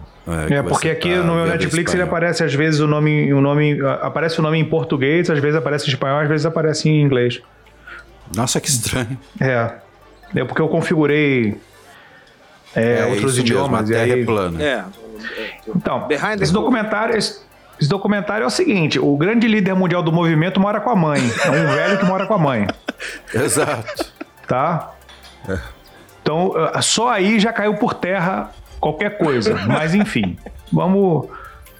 que 0.46 0.54
É, 0.54 0.62
porque 0.62 0.88
aqui 0.88 1.10
tá 1.10 1.22
no 1.22 1.34
meu 1.34 1.46
Netflix 1.46 1.92
ele 1.92 2.04
aparece 2.04 2.44
às 2.44 2.54
vezes 2.54 2.78
o 2.80 2.86
nome, 2.86 3.32
o 3.34 3.40
nome, 3.40 3.78
aparece 4.00 4.38
o 4.38 4.42
nome 4.42 4.58
em 4.58 4.64
português, 4.64 5.28
às 5.28 5.40
vezes 5.40 5.56
aparece 5.56 5.86
em 5.86 5.88
espanhol, 5.88 6.20
às 6.20 6.28
vezes 6.28 6.46
aparece 6.46 6.88
em 6.88 7.02
inglês. 7.02 7.42
Nossa, 8.34 8.60
que 8.60 8.68
estranho. 8.68 9.18
É, 9.40 9.72
é 10.36 10.44
porque 10.44 10.62
eu 10.62 10.68
configurei 10.68 11.56
é, 12.76 13.06
outros 13.06 13.32
isso 13.32 13.40
idiomas 13.40 13.88
mesmo, 13.88 13.96
a 13.96 14.04
e 14.04 14.06
Terra 14.06 14.14
aí, 14.14 14.22
é 14.22 14.24
plana. 14.24 14.62
É. 14.62 14.84
é, 15.36 15.54
então 15.74 16.06
Behind 16.06 16.38
the 16.38 16.44
esse 16.44 16.52
documentário, 16.52 17.16
esse, 17.16 17.40
esse 17.80 17.88
documentário 17.88 18.44
é 18.44 18.46
o 18.46 18.50
seguinte: 18.50 19.00
o 19.00 19.16
grande 19.16 19.48
líder 19.48 19.74
mundial 19.74 20.02
do 20.02 20.12
movimento 20.12 20.60
mora 20.60 20.80
com 20.80 20.90
a 20.90 20.96
mãe, 20.96 21.20
é 21.44 21.50
um 21.50 21.74
velho 21.74 21.98
que 21.98 22.04
mora 22.04 22.24
com 22.26 22.34
a 22.34 22.38
mãe, 22.38 22.66
Exato. 23.34 24.12
tá? 24.46 24.92
Então 26.24 26.54
ah, 26.72 26.80
só 26.80 27.10
aí 27.10 27.38
já 27.38 27.52
caiu 27.52 27.74
por 27.74 27.92
terra 27.92 28.50
qualquer 28.80 29.18
coisa, 29.18 29.54
mas 29.68 29.94
enfim, 29.94 30.36
vamos 30.72 31.28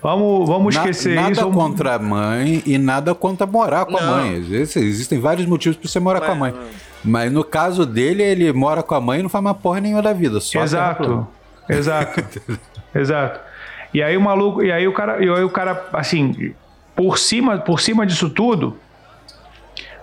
Vamos, 0.03 0.47
vamos 0.47 0.75
Na- 0.75 0.83
esquecer 0.83 1.15
nada 1.15 1.31
isso. 1.33 1.41
vamos- 1.41 1.57
contra 1.57 1.95
a 1.95 1.99
mãe 1.99 2.63
e 2.67 2.77
nada 2.77 3.15
contra 3.15 3.47
morar 3.47 3.87
com 3.87 3.97
a 3.97 4.03
Não. 4.03 4.11
mãe. 4.19 4.37
Às 4.37 4.47
vezes 4.47 4.77
existem 4.77 5.19
vários 5.19 5.47
motivos 5.47 5.79
para 5.79 5.89
você 5.89 5.99
morar 5.99 6.21
com 6.21 6.31
a 6.31 6.35
mãe. 6.35 6.53
Mas. 6.55 6.67
Mas 7.03 7.33
no 7.33 7.43
caso 7.43 7.87
dele, 7.87 8.23
ele 8.23 8.53
mora 8.53 8.83
com 8.83 8.95
a 8.95 9.01
mãe 9.01 9.21
e 9.21 9.23
não 9.23 9.31
faz 9.31 9.43
mais 9.43 9.57
porra 9.57 9.81
nenhuma 9.81 10.03
da 10.03 10.13
vida. 10.13 10.41
Só 10.41 10.63
Exato. 10.63 11.27
Exato. 11.67 12.23
Exato. 12.95 13.41
E 13.95 14.03
aí 14.03 14.15
o 14.15 14.21
maluco, 14.21 14.63
e 14.63 14.71
aí 14.71 14.87
o 14.87 14.93
cara, 14.93 15.25
e 15.25 15.29
aí 15.31 15.43
o 15.43 15.49
cara 15.49 15.87
assim, 15.95 16.53
por 16.95 17.17
cima, 17.17 17.57
por 17.57 17.81
cima 17.81 18.05
disso 18.05 18.29
tudo, 18.29 18.77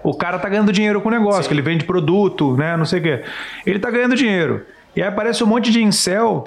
o 0.03 0.13
cara 0.13 0.37
tá 0.39 0.47
ganhando 0.49 0.71
dinheiro 0.71 1.01
com 1.01 1.09
o 1.09 1.11
negócio, 1.11 1.47
que 1.47 1.53
ele 1.53 1.61
vende 1.61 1.85
produto, 1.85 2.55
né, 2.57 2.75
não 2.77 2.85
sei 2.85 2.99
o 2.99 3.03
quê. 3.03 3.23
Ele 3.65 3.79
tá 3.79 3.89
ganhando 3.89 4.15
dinheiro. 4.15 4.65
E 4.95 5.01
aí 5.01 5.07
aparece 5.07 5.43
um 5.43 5.47
monte 5.47 5.71
de 5.71 5.81
incel 5.83 6.45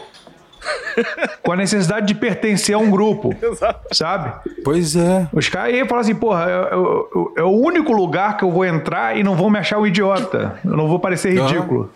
com 1.43 1.53
a 1.53 1.57
necessidade 1.57 2.07
de 2.07 2.15
pertencer 2.15 2.75
a 2.75 2.79
um 2.79 2.91
grupo, 2.91 3.35
sabe? 3.93 4.33
Pois 4.65 4.97
é. 4.97 5.27
Os 5.33 5.49
caras 5.49 5.75
aí 5.75 5.87
falam 5.87 6.01
assim, 6.01 6.15
porra, 6.15 6.47
é, 6.49 6.55
é- 6.55 7.41
é 7.41 7.43
o 7.43 7.51
único 7.51 7.93
lugar 7.93 8.37
que 8.37 8.45
eu 8.45 8.51
vou 8.51 8.65
entrar 8.65 9.17
e 9.17 9.23
não 9.23 9.35
vão 9.37 9.51
me 9.51 9.59
achar 9.59 9.79
um 9.79 9.87
idiota. 9.87 10.59
Eu 10.65 10.77
não 10.77 10.89
vou 10.89 10.99
parecer 10.99 11.39
ridículo. 11.39 11.93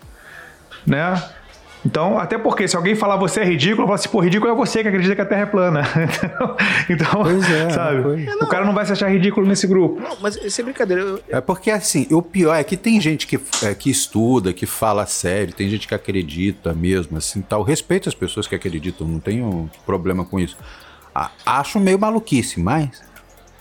Né? 0.85 1.21
Então, 1.85 2.19
até 2.19 2.37
porque 2.37 2.67
se 2.67 2.75
alguém 2.75 2.93
falar 2.93 3.15
você 3.15 3.39
é 3.39 3.45
ridículo, 3.45 3.83
eu 3.83 3.87
falo 3.87 3.93
assim, 3.95 4.09
pô, 4.09 4.19
ridículo 4.19 4.51
é 4.51 4.55
você 4.55 4.81
que 4.81 4.89
acredita 4.89 5.15
que 5.15 5.21
a 5.21 5.25
Terra 5.25 5.41
é 5.43 5.45
plana. 5.45 5.81
então, 6.89 7.23
Pois 7.23 7.49
é, 7.49 7.69
sabe? 7.71 8.01
pois. 8.03 8.27
O 8.35 8.47
cara 8.47 8.65
não 8.65 8.73
vai 8.73 8.85
se 8.85 8.91
achar 8.91 9.09
ridículo 9.09 9.47
nesse 9.47 9.65
grupo. 9.65 9.99
Não, 10.01 10.17
mas 10.21 10.35
isso 10.35 10.59
é 10.59 10.63
brincadeira. 10.65 11.01
Eu- 11.03 11.21
É 11.29 11.39
porque 11.39 11.71
assim, 11.71 12.05
o 12.11 12.21
pior 12.21 12.53
é 12.55 12.63
que 12.65 12.75
tem 12.75 12.99
gente 12.99 13.25
que, 13.25 13.39
é, 13.63 13.73
que 13.73 13.89
estuda, 13.89 14.51
que 14.51 14.65
fala 14.65 15.05
sério, 15.05 15.53
tem 15.53 15.69
gente 15.69 15.87
que 15.87 15.95
acredita 15.95 16.73
mesmo, 16.73 17.17
assim, 17.17 17.41
tal. 17.41 17.63
Respeito 17.63 18.09
as 18.09 18.15
pessoas 18.15 18.45
que 18.45 18.55
acreditam, 18.55 19.07
não 19.07 19.19
tenho 19.19 19.69
problema 19.85 20.25
com 20.25 20.37
isso. 20.39 20.57
Acho 21.45 21.79
meio 21.79 21.97
maluquice, 21.97 22.59
mas. 22.59 23.01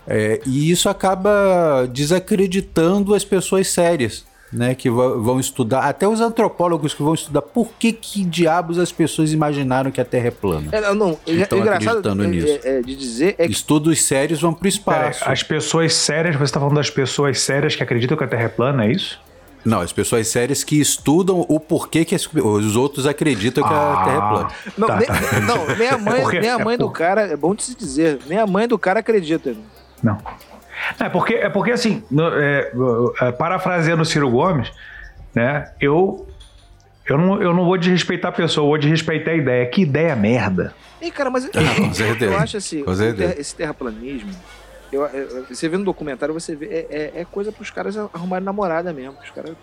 é, 0.06 0.40
e 0.46 0.70
isso 0.70 0.88
acaba 0.88 1.86
desacreditando 1.92 3.14
as 3.14 3.24
pessoas 3.24 3.68
sérias. 3.68 4.26
Né, 4.52 4.74
que 4.74 4.88
vão 4.90 5.38
estudar, 5.38 5.80
até 5.82 6.08
os 6.08 6.20
antropólogos 6.20 6.94
que 6.94 7.02
vão 7.02 7.12
estudar 7.14 7.42
por 7.42 7.68
que 7.78 7.92
que 7.92 8.24
diabos 8.24 8.78
as 8.78 8.90
pessoas 8.90 9.32
imaginaram 9.32 9.90
que 9.90 10.00
a 10.00 10.04
Terra 10.04 10.28
é 10.28 10.30
plana. 10.30 10.68
É, 10.72 10.80
não, 10.94 11.18
engraçado 11.26 11.68
acreditando 11.98 12.24
é, 12.24 12.26
nisso. 12.26 12.60
é, 12.64 12.78
é, 12.78 12.80
de 12.80 12.96
dizer 12.96 13.34
é 13.38 13.46
que 13.46 13.52
Estudos 13.52 14.02
sérios 14.02 14.40
vão 14.40 14.52
pro 14.54 14.60
Pera, 14.62 14.68
espaço. 15.10 15.24
as 15.30 15.42
pessoas 15.42 15.92
sérias, 15.94 16.34
você 16.36 16.44
está 16.44 16.58
falando 16.60 16.76
das 16.76 16.88
pessoas 16.90 17.40
sérias 17.40 17.76
que 17.76 17.82
acreditam 17.82 18.16
que 18.16 18.24
a 18.24 18.28
Terra 18.28 18.44
é 18.44 18.48
plana, 18.48 18.86
é 18.86 18.92
isso? 18.92 19.20
Não, 19.64 19.80
as 19.80 19.92
pessoas 19.92 20.28
sérias 20.28 20.64
que 20.64 20.80
estudam 20.80 21.44
o 21.46 21.60
porquê 21.60 22.04
que 22.04 22.14
as- 22.14 22.26
os 22.32 22.74
outros 22.76 23.06
acreditam 23.06 23.62
que 23.62 23.74
a 23.74 23.76
Ah. 23.92 24.04
Terra 24.04 24.16
é 24.16 24.30
plana. 24.30 24.48
não, 24.78 24.86
Tá, 24.88 24.96
nem, 24.96 25.06
tá. 25.08 25.40
não, 25.40 25.76
nem 25.76 25.88
a 25.88 25.98
mãe, 25.98 26.20
Porque- 26.22 26.40
nem 26.40 26.50
a 26.50 26.58
é 26.58 26.64
mãe 26.64 26.78
do 26.78 26.86
por- 26.86 26.92
cara, 26.92 27.22
é 27.22 27.36
bom 27.36 27.54
de 27.54 27.64
se 27.64 27.74
dizer, 27.76 28.18
nem 28.26 28.38
a 28.38 28.46
mãe 28.46 28.66
do 28.66 28.78
cara 28.78 29.00
acredita. 29.00 29.54
Não. 30.02 30.16
É 30.98 31.08
porque, 31.08 31.34
é 31.34 31.48
porque 31.48 31.70
assim, 31.72 32.02
no- 32.10 32.28
é, 32.34 32.72
é, 33.20 33.32
parafraseando 33.32 34.02
o 34.02 34.06
Ciro 34.06 34.30
Gomes, 34.30 34.70
né? 35.34 35.70
Eu, 35.80 36.26
eu, 37.06 37.18
não, 37.18 37.42
eu 37.42 37.54
não 37.54 37.64
vou 37.64 37.76
desrespeitar 37.78 38.30
a 38.30 38.34
pessoa, 38.34 38.64
eu 38.64 38.68
vou 38.68 38.78
desrespeitar 38.78 39.34
a 39.34 39.36
ideia. 39.36 39.66
Que 39.66 39.82
ideia 39.82 40.14
merda. 40.16 40.74
Ei, 41.00 41.10
cara, 41.10 41.30
mas 41.30 41.46
com 41.50 41.94
certeza, 41.94 42.32
eu 42.32 42.38
acho 42.38 42.56
assim, 42.56 42.84
esse 43.38 43.54
terraplanismo, 43.54 44.30
eu, 44.92 45.02
eu- 45.06 45.44
você 45.48 45.68
vê 45.68 45.76
no 45.76 45.84
documentário, 45.84 46.34
você 46.34 46.54
vê, 46.56 46.66
é, 46.66 46.86
é, 46.90 47.20
é 47.20 47.24
coisa 47.24 47.52
pros 47.52 47.70
caras 47.70 47.96
arrumarem 47.96 48.44
namorada 48.44 48.92
mesmo. 48.92 49.16
Os 49.22 49.30
caras, 49.30 49.54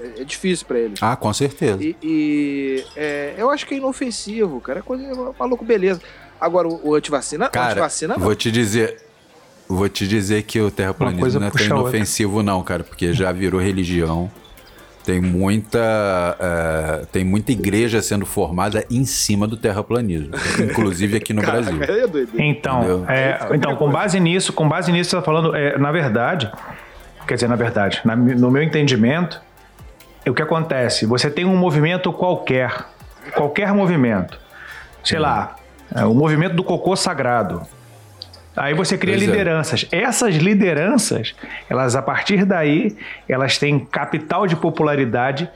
é, 0.00 0.20
é 0.20 0.24
difícil 0.24 0.66
pra 0.66 0.78
eles. 0.78 1.02
Ah, 1.02 1.16
com 1.16 1.32
certeza. 1.32 1.82
E, 1.82 1.96
e, 2.02 2.84
é, 2.94 3.34
eu 3.38 3.50
acho 3.50 3.66
que 3.66 3.74
é 3.74 3.78
inofensivo, 3.78 4.60
cara. 4.60 4.80
É 4.80 4.82
coisa, 4.82 5.04
é 5.04 5.14
maluco, 5.38 5.64
beleza. 5.64 6.00
Agora, 6.40 6.68
o, 6.68 6.94
antivacina, 6.94 7.48
Cara, 7.48 7.70
antivacina 7.70 8.14
não. 8.14 8.22
vou 8.22 8.34
te 8.34 8.50
dizer, 8.52 9.02
vou 9.68 9.88
te 9.88 10.06
dizer 10.06 10.42
que 10.44 10.60
o 10.60 10.70
terraplanismo 10.70 11.40
não 11.40 11.46
é 11.48 11.50
tão 11.50 11.64
inofensivo 11.66 12.42
não, 12.42 12.62
cara, 12.62 12.84
porque 12.84 13.12
já 13.12 13.32
virou 13.32 13.60
religião. 13.60 14.30
Tem 15.04 15.20
muita, 15.20 16.36
eh, 16.40 17.06
tem 17.12 17.24
muita 17.24 17.52
igreja 17.52 18.02
sendo 18.02 18.26
formada 18.26 18.84
em 18.90 19.04
cima 19.04 19.46
do 19.46 19.56
terraplanismo, 19.56 20.32
inclusive 20.60 21.16
aqui 21.18 21.32
no 21.32 21.42
Brasil. 21.46 21.80
É 21.80 22.06
doido. 22.08 22.28
Então, 22.36 22.78
Entendeu? 22.80 23.04
é, 23.08 23.38
então 23.54 23.76
com 23.76 23.88
base 23.88 24.18
nisso, 24.18 24.52
com 24.52 24.68
base 24.68 24.90
nisso, 24.90 25.10
você 25.10 25.16
está 25.16 25.24
falando, 25.24 25.54
é, 25.54 25.78
na 25.78 25.92
verdade, 25.92 26.50
quer 27.24 27.34
dizer, 27.34 27.46
na 27.48 27.54
verdade, 27.54 28.00
na- 28.04 28.16
no 28.16 28.50
meu 28.50 28.64
entendimento, 28.64 29.40
o 30.26 30.34
que 30.34 30.42
acontece? 30.42 31.06
Você 31.06 31.30
tem 31.30 31.44
um 31.44 31.56
movimento 31.56 32.12
qualquer, 32.12 32.74
qualquer 33.32 33.72
movimento, 33.72 34.36
sei 35.04 35.20
lá, 35.20 35.54
é, 35.94 36.04
o 36.04 36.14
movimento 36.14 36.56
do 36.56 36.64
cocô 36.64 36.96
sagrado. 36.96 37.62
Aí 38.56 38.72
você 38.74 38.96
cria 38.96 39.14
Pois 39.14 39.22
é. 39.22 39.26
lideranças. 39.26 39.86
Essas 39.92 40.34
lideranças, 40.36 41.34
elas 41.68 41.94
a 41.94 42.02
partir 42.02 42.44
daí, 42.44 42.96
elas 43.28 43.58
têm 43.58 43.78
capital 43.78 44.46
de 44.46 44.56
popularidade 44.56 45.48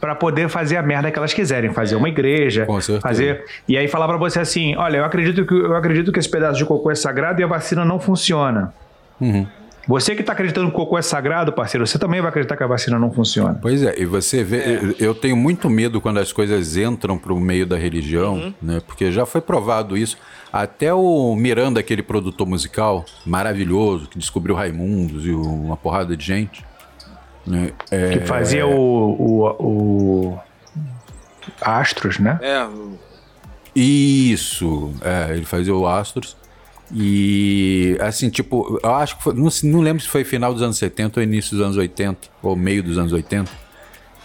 para 0.00 0.14
poder 0.14 0.48
fazer 0.48 0.76
a 0.76 0.82
merda 0.82 1.10
que 1.10 1.18
elas 1.18 1.34
quiserem, 1.34 1.72
fazer 1.72 1.96
uma 1.96 2.08
igreja, 2.08 2.66
fazer 3.00 3.44
e 3.66 3.76
aí 3.76 3.88
falar 3.88 4.06
pra 4.06 4.16
você 4.16 4.38
assim, 4.38 4.76
olha, 4.76 4.98
eu 4.98 5.04
acredito 5.04 5.44
que 5.44 5.54
eu 5.54 5.74
acredito 5.74 6.12
que 6.12 6.18
esse 6.18 6.30
pedaço 6.30 6.58
de 6.58 6.64
cocô 6.64 6.90
é 6.90 6.94
sagrado 6.94 7.40
e 7.40 7.44
a 7.44 7.46
vacina 7.46 7.84
não 7.84 7.98
funciona. 7.98 8.72
Uhum. 9.20 9.46
Você 9.86 10.16
que 10.16 10.22
tá 10.22 10.32
acreditando 10.32 10.68
que 10.68 10.72
o 10.74 10.76
cocô 10.76 10.98
é 10.98 11.02
sagrado, 11.02 11.52
parceiro, 11.52 11.86
você 11.86 11.96
também 11.98 12.20
vai 12.20 12.28
acreditar 12.30 12.56
que 12.56 12.62
a 12.64 12.66
vacina 12.66 12.98
não 12.98 13.12
funciona. 13.12 13.56
Pois 13.62 13.82
é, 13.84 13.94
e 13.96 14.04
você 14.04 14.42
vê, 14.42 14.80
eu- 14.82 14.94
eu 14.98 15.14
tenho 15.14 15.36
muito 15.36 15.70
medo 15.70 16.00
quando 16.00 16.18
as 16.18 16.32
coisas 16.32 16.76
entram 16.76 17.16
pro 17.16 17.38
meio 17.38 17.64
da 17.66 17.76
religião, 17.76 18.52
né? 18.60 18.80
Porque 18.84 19.12
já 19.12 19.24
foi 19.24 19.40
provado 19.40 19.96
isso. 19.96 20.18
Até 20.52 20.92
o 20.92 21.36
Miranda, 21.36 21.78
aquele 21.80 22.02
produtor 22.02 22.46
musical 22.48 23.04
maravilhoso, 23.24 24.08
que 24.08 24.18
descobriu 24.18 24.54
Raimundos 24.56 25.24
e 25.24 25.30
uma 25.30 25.76
porrada 25.76 26.16
de 26.16 26.24
gente. 26.24 26.64
Né? 27.46 27.70
É, 27.90 28.08
Que 28.18 28.20
fazia 28.26 28.66
o, 28.66 28.72
o, 28.72 29.46
o 29.60 30.40
Astros, 31.60 32.18
né? 32.18 32.38
É, 32.42 32.64
o- 32.64 32.98
Isso, 33.74 34.92
é, 35.02 35.32
ele 35.34 35.44
fazia 35.44 35.74
o 35.74 35.86
Astros. 35.86 36.36
E, 36.94 37.96
assim, 38.00 38.30
tipo, 38.30 38.78
eu 38.82 38.94
acho 38.94 39.16
que 39.16 39.24
foi, 39.24 39.34
não, 39.34 39.48
não 39.64 39.80
lembro 39.80 40.02
se 40.02 40.08
foi 40.08 40.24
final 40.24 40.52
dos 40.52 40.62
anos 40.62 40.78
70 40.78 41.18
ou 41.20 41.24
início 41.24 41.56
dos 41.56 41.64
anos 41.64 41.76
80, 41.76 42.28
ou 42.42 42.54
meio 42.54 42.82
dos 42.82 42.96
anos 42.96 43.12
80, 43.12 43.50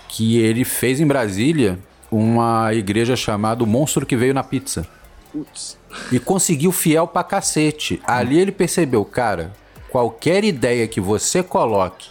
que 0.07 0.37
ele 0.37 0.63
fez 0.63 0.99
em 0.99 1.07
Brasília 1.07 1.79
uma 2.11 2.73
igreja 2.73 3.15
chamada 3.15 3.63
O 3.63 3.67
Monstro 3.67 4.05
que 4.05 4.15
Veio 4.15 4.33
na 4.33 4.43
Pizza. 4.43 4.85
putz. 5.31 5.77
E 6.11 6.19
conseguiu 6.19 6.71
fiel 6.71 7.07
pra 7.07 7.23
cacete. 7.23 8.01
Ali 8.05 8.37
ele 8.37 8.51
percebeu, 8.51 9.03
cara, 9.03 9.53
qualquer 9.89 10.43
ideia 10.43 10.87
que 10.87 11.01
você 11.01 11.41
coloque 11.41 12.09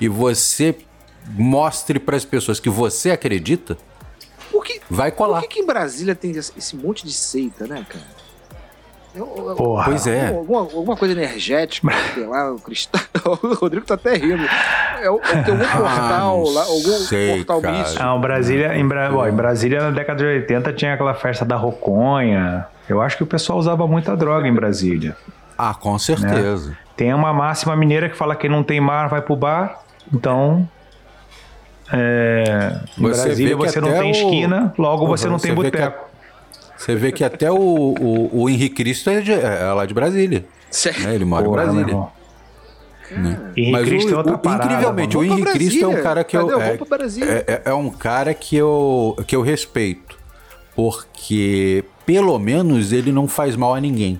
e 0.00 0.08
você 0.08 0.76
mostre 1.28 1.98
pras 1.98 2.24
pessoas 2.24 2.58
que 2.58 2.70
você 2.70 3.10
acredita, 3.10 3.76
que, 4.64 4.80
vai 4.90 5.10
colar. 5.10 5.40
por 5.40 5.48
que, 5.48 5.54
que 5.54 5.60
em 5.60 5.66
Brasília 5.66 6.14
tem 6.14 6.30
esse 6.32 6.76
monte 6.76 7.04
de 7.04 7.12
seita, 7.12 7.66
né, 7.66 7.84
cara? 7.88 8.19
Eu- 9.14 9.54
Porra. 9.56 9.84
Pois 9.86 10.06
é. 10.06 10.28
Alguma, 10.28 10.60
alguma 10.60 10.96
coisa 10.96 11.12
energética, 11.14 11.88
sei 12.14 12.26
lá, 12.26 12.52
o 12.52 12.58
cristal. 12.58 13.00
O 13.42 13.54
Rodrigo 13.54 13.84
tá 13.84 13.94
até 13.94 14.14
rindo. 14.16 14.42
É, 15.00 15.10
o- 15.10 15.18
tem 15.20 15.38
algum 15.38 15.58
portal 15.58 16.38
não 16.38 16.52
lá, 16.52 16.62
algum 16.62 16.92
sei, 16.98 17.36
portal 17.36 17.60
cara. 17.60 17.78
místico. 17.78 18.02
Não, 18.02 18.20
Brasília, 18.20 18.74
em, 18.76 18.86
Bra... 18.88 19.10
ó, 19.14 19.28
em 19.28 19.32
Brasília, 19.32 19.80
na 19.82 19.90
década 19.90 20.18
de 20.18 20.24
80, 20.24 20.72
tinha 20.72 20.94
aquela 20.94 21.14
festa 21.14 21.44
da 21.44 21.56
roconha. 21.56 22.66
Eu 22.88 23.00
acho 23.00 23.16
que 23.16 23.22
o 23.22 23.26
pessoal 23.26 23.58
usava 23.58 23.86
muita 23.86 24.16
droga 24.16 24.48
em 24.48 24.52
Brasília. 24.54 25.16
Ah, 25.58 25.74
com 25.74 25.98
certeza. 25.98 26.76
Tem 26.96 27.12
uma 27.14 27.32
máxima 27.32 27.76
mineira 27.76 28.08
que 28.08 28.16
fala 28.16 28.34
que 28.34 28.42
quem 28.42 28.50
não 28.50 28.62
tem 28.62 28.80
mar 28.80 29.08
vai 29.08 29.20
pro 29.22 29.36
bar. 29.36 29.80
Então, 30.12 30.66
é, 31.92 32.80
em 32.98 33.02
Você 33.02 33.22
Brasília 33.24 33.56
você 33.56 33.80
não 33.80 33.92
tem 33.92 34.08
o- 34.08 34.10
esquina, 34.10 34.72
logo 34.78 35.06
você 35.06 35.26
Uhum, 35.26 35.32
não 35.32 35.38
tem 35.38 35.54
você 35.54 35.62
vê 35.62 35.70
que 35.70 35.76
boteco. 35.78 36.04
Você 36.80 36.94
vê 36.96 37.12
que 37.12 37.22
até 37.22 37.50
o, 37.50 37.56
o, 37.56 38.42
o 38.42 38.48
Henrique 38.48 38.76
Cristo 38.76 39.10
é, 39.10 39.20
de- 39.20 39.32
é 39.32 39.72
lá 39.72 39.84
de 39.84 39.92
Brasília. 39.92 40.46
Sério? 40.70 41.02
né? 41.02 41.14
Ele 41.14 41.24
mora 41.26 41.44
Porra, 41.44 41.62
em 41.64 41.66
Brasília. 41.66 42.08
Né? 43.10 43.40
Henrique 43.56 43.72
Mas 43.72 43.88
Cristo 43.88 44.08
o, 44.08 44.14
é 44.14 44.16
outra 44.16 44.34
o- 44.34 44.38
parada, 44.38 44.64
incrivelmente, 44.72 45.16
o 45.16 45.20
mano. 45.20 45.32
Henrique 45.32 45.42
Vamos 45.44 45.58
pra 45.58 45.68
Cristo 45.68 45.84
é 45.84 45.88
um 45.88 46.02
cara 46.02 46.24
que 46.24 46.36
eu. 46.36 46.46
Cadê? 46.48 46.62
É, 46.62 46.76
pra 46.78 46.98
Brasília. 46.98 47.44
é- 47.46 47.52
é- 47.52 47.62
é 47.66 47.74
um 47.74 47.90
cara 47.90 48.32
que 48.32 48.56
eu, 48.56 49.16
que 49.26 49.36
eu 49.36 49.42
respeito. 49.42 50.18
Porque, 50.74 51.84
pelo 52.06 52.38
menos, 52.38 52.92
ele 52.92 53.12
não 53.12 53.28
faz 53.28 53.56
mal 53.56 53.74
a 53.74 53.80
ninguém. 53.80 54.18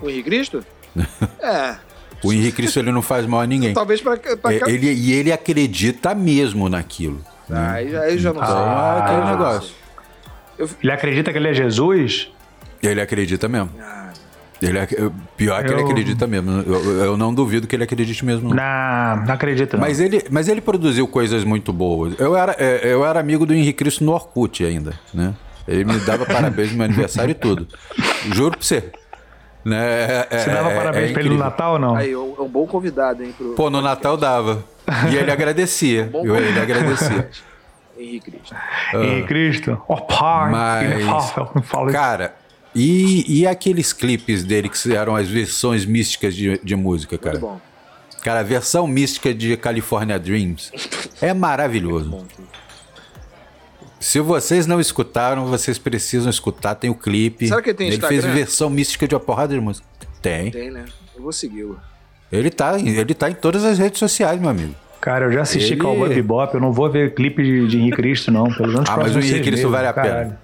O 0.00 0.08
Henrique 0.08 0.24
Cristo? 0.30 0.64
é. 1.42 1.74
O 2.22 2.32
Henrique 2.32 2.52
Cristo 2.58 2.78
ele 2.78 2.92
não 2.92 3.02
faz 3.02 3.26
mal 3.26 3.40
a 3.40 3.46
ninguém. 3.46 3.72
Talvez 3.74 4.00
pra, 4.00 4.16
pra 4.16 4.52
É, 4.52 4.60
ele, 4.68 4.92
e 4.92 5.12
ele 5.12 5.32
acredita 5.32 6.14
mesmo 6.14 6.68
naquilo. 6.68 7.20
Ah, 7.50 7.72
aí, 7.72 7.96
aí 7.96 8.12
eu 8.12 8.18
já 8.18 8.32
não 8.32 8.42
Então, 8.42 8.54
sei. 8.54 8.64
é 8.64 8.68
Aí 8.68 9.00
aquele 9.00 9.16
eu 9.18 9.24
não 9.24 9.30
negócio. 9.30 9.74
Sei. 10.66 10.76
Ele 10.82 10.92
acredita 10.92 11.30
que 11.32 11.38
ele 11.38 11.48
é 11.48 11.54
Jesus? 11.54 12.30
Ele 12.82 13.00
acredita 13.00 13.48
mesmo. 13.48 13.70
Ah, 13.80 14.10
Ele, 14.60 14.78
ac- 14.78 14.96
pior 15.36 15.62
que 15.64 15.70
ele 15.72 15.80
Eu- 15.82 15.86
acredita 15.86 16.26
mesmo. 16.26 16.50
Eu, 16.62 17.04
eu 17.04 17.16
não 17.16 17.32
duvido 17.32 17.66
que 17.68 17.76
ele 17.76 17.84
acredite 17.84 18.24
mesmo. 18.24 18.48
não. 18.52 18.56
Não, 18.56 19.24
não 19.26 19.34
acredito 19.34 19.74
não. 19.74 19.80
Mas 19.80 20.00
ele, 20.00 20.24
mas 20.30 20.48
ele 20.48 20.60
produziu 20.60 21.06
coisas 21.06 21.44
muito 21.44 21.72
boas. 21.72 22.18
Eu 22.18 22.36
era, 22.36 22.56
é, 22.58 22.80
eu 22.92 23.04
era 23.06 23.20
amigo 23.20 23.46
do 23.46 23.54
Henrique 23.54 23.74
Cristo 23.84 24.02
no 24.04 24.12
Orkut 24.12 24.64
ainda, 24.64 24.98
né? 25.14 25.32
Ele 25.66 25.84
me 25.84 25.98
dava 26.00 26.24
parabéns 26.26 26.70
no 26.72 26.78
meu 26.78 26.86
aniversário 26.86 27.30
e 27.30 27.34
tudo. 27.34 27.68
Juro 28.34 28.52
pra 28.58 28.62
você. 28.66 28.90
Né? 29.64 30.26
É- 30.30 30.38
Você 30.38 30.50
dava 30.50 30.70
é- 30.70 30.76
parabéns 30.76 31.10
é 31.10 31.12
pra 31.12 31.20
ele 31.22 31.30
no. 31.30 31.38
Natal 31.38 31.72
ou 31.74 31.78
não? 31.78 31.94
aí, 31.94 32.12
é 32.12 32.16
um 32.16 32.28
um 32.42 32.48
bom 32.48 32.66
convidado, 32.66 33.22
hein, 33.22 33.34
pro 33.36 33.52
Pô, 33.54 33.68
no 33.68 33.80
Natal 33.82 34.16
dava. 34.16 34.64
E 35.12 35.16
ele 35.16 35.30
agradecia. 35.32 36.08
Bom 36.10 36.24
Eu, 36.24 36.36
ele 36.36 36.58
agradecia. 36.58 37.28
Henrique 37.98 38.30
Cristo. 38.30 38.56
Henrique 38.94 39.28
Cristo. 39.28 39.82
Ó 39.88 39.96
pai, 39.96 40.50
Mas, 40.50 41.30
fala 41.64 41.92
cara, 41.92 42.36
e, 42.74 43.40
e 43.40 43.46
aqueles 43.46 43.92
clipes 43.92 44.44
dele 44.44 44.68
que 44.68 44.94
eram 44.94 45.16
as 45.16 45.28
versões 45.28 45.84
místicas 45.84 46.34
de, 46.34 46.58
de 46.62 46.76
música, 46.76 47.18
cara? 47.18 47.38
Muito 47.38 47.46
bom. 47.46 47.60
Cara, 48.22 48.40
a 48.40 48.42
versão 48.42 48.86
mística 48.86 49.32
de 49.32 49.56
California 49.56 50.18
Dreams 50.18 50.72
é 51.20 51.32
maravilhoso. 51.32 52.10
Bom. 52.10 52.24
Se 54.00 54.20
vocês 54.20 54.66
não 54.66 54.80
escutaram, 54.80 55.46
vocês 55.46 55.78
precisam 55.78 56.30
escutar. 56.30 56.74
Tem 56.74 56.90
o 56.90 56.94
clipe. 56.94 57.48
Será 57.48 57.60
que 57.62 57.70
ele 57.70 57.76
tem 57.76 57.86
Ele 57.88 57.96
Instagram? 57.96 58.22
fez 58.22 58.34
versão 58.34 58.70
mística 58.70 59.08
de 59.08 59.14
uma 59.14 59.20
porrada 59.20 59.54
de 59.54 59.60
música. 59.60 59.86
Tem. 60.22 60.50
Tem, 60.50 60.70
né? 60.70 60.84
Eu 61.16 61.22
vou 61.22 61.32
segui-lo. 61.32 61.80
Ele 62.30 62.50
tá, 62.50 62.78
ele 62.78 63.14
tá 63.14 63.30
em 63.30 63.34
todas 63.34 63.64
as 63.64 63.78
redes 63.78 63.98
sociais, 63.98 64.38
meu 64.40 64.50
amigo. 64.50 64.74
Cara, 65.08 65.24
eu 65.24 65.32
já 65.32 65.40
assisti 65.40 65.72
Ele- 65.72 65.80
Cowboy 65.80 66.08
Bebop, 66.10 66.52
eu 66.54 66.60
não 66.60 66.70
vou 66.70 66.90
ver 66.90 67.14
clipe 67.14 67.42
de, 67.42 67.66
de 67.66 67.78
Henrique 67.78 67.96
Cristo, 67.96 68.30
não. 68.30 68.44
Pelo 68.52 68.68
menos 68.74 68.90
Ah, 68.90 68.96
mas 68.98 69.16
o 69.16 69.18
Henrique 69.20 69.40
Cristo 69.40 69.70
vale 69.70 69.86
a 69.86 69.92
pena. 69.94 70.38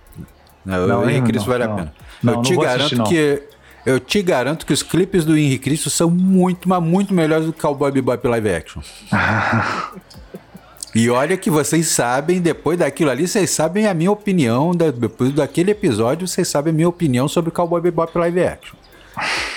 Não, 0.64 0.87
Não, 0.87 1.00
o 1.04 1.11
Henrique 1.11 1.26
Cristo 1.26 1.47
vale 1.50 1.64
a 1.64 1.68
pena. 1.68 1.92
Eu 2.26 2.40
te 2.40 2.56
garanto 2.56 3.02
assistir, 3.02 3.06
que. 3.09 3.42
Eu 3.85 4.00
te 4.00 4.23
garanto 4.23 4.64
que 4.64 4.73
os 4.73 4.83
clipes 4.83 5.26
do 5.26 5.37
Henrique 5.37 5.64
Cristo 5.64 5.90
são 5.90 6.09
muito, 6.09 6.66
mas 6.66 6.83
muito 6.83 7.12
melhores 7.12 7.44
do 7.44 7.52
que 7.52 7.61
Cowboy 7.61 7.92
Bebop 7.92 8.26
live 8.26 8.49
action. 8.54 8.80
e 10.94 11.11
olha 11.11 11.37
que 11.37 11.50
vocês 11.50 11.88
sabem, 11.88 12.40
depois 12.40 12.78
daquilo 12.78 13.11
ali, 13.11 13.28
vocês 13.28 13.50
sabem 13.50 13.87
a 13.87 13.92
minha 13.92 14.11
opinião, 14.11 14.75
da- 14.75 14.90
depois 14.90 15.30
daquele 15.33 15.73
episódio, 15.73 16.26
vocês 16.26 16.49
sabem 16.49 16.71
a 16.73 16.75
minha 16.75 16.88
opinião 16.88 17.28
sobre 17.28 17.50
Cowboy 17.50 17.83
Bebop 17.83 18.16
live 18.16 18.42
action. 18.44 18.76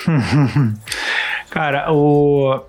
Cara, 1.48 1.90
o. 1.90 2.60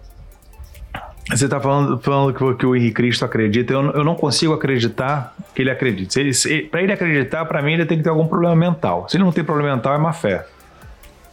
Você 1.29 1.45
está 1.45 1.59
falando, 1.59 1.99
falando 1.99 2.33
que, 2.33 2.53
que, 2.55 2.65
o 2.65 2.75
Henrique 2.75 2.93
Cristo 2.93 3.23
acredita. 3.23 3.73
Eu, 3.73 3.91
eu, 3.91 4.03
não 4.03 4.15
consigo 4.15 4.53
acreditar 4.53 5.35
que 5.53 5.61
ele 5.61 5.69
acredite. 5.69 6.67
Para 6.71 6.81
ele 6.81 6.91
acreditar, 6.91 7.45
para 7.45 7.61
mim, 7.61 7.73
ele 7.73 7.85
tem 7.85 7.97
que 7.97 8.03
ter 8.03 8.09
algum 8.09 8.27
problema 8.27 8.55
mental. 8.55 9.07
Se 9.07 9.17
ele 9.17 9.23
não 9.23 9.31
tem 9.31 9.43
problema 9.43 9.75
mental, 9.75 9.93
é 9.93 9.97
má 9.97 10.11
fé. 10.11 10.45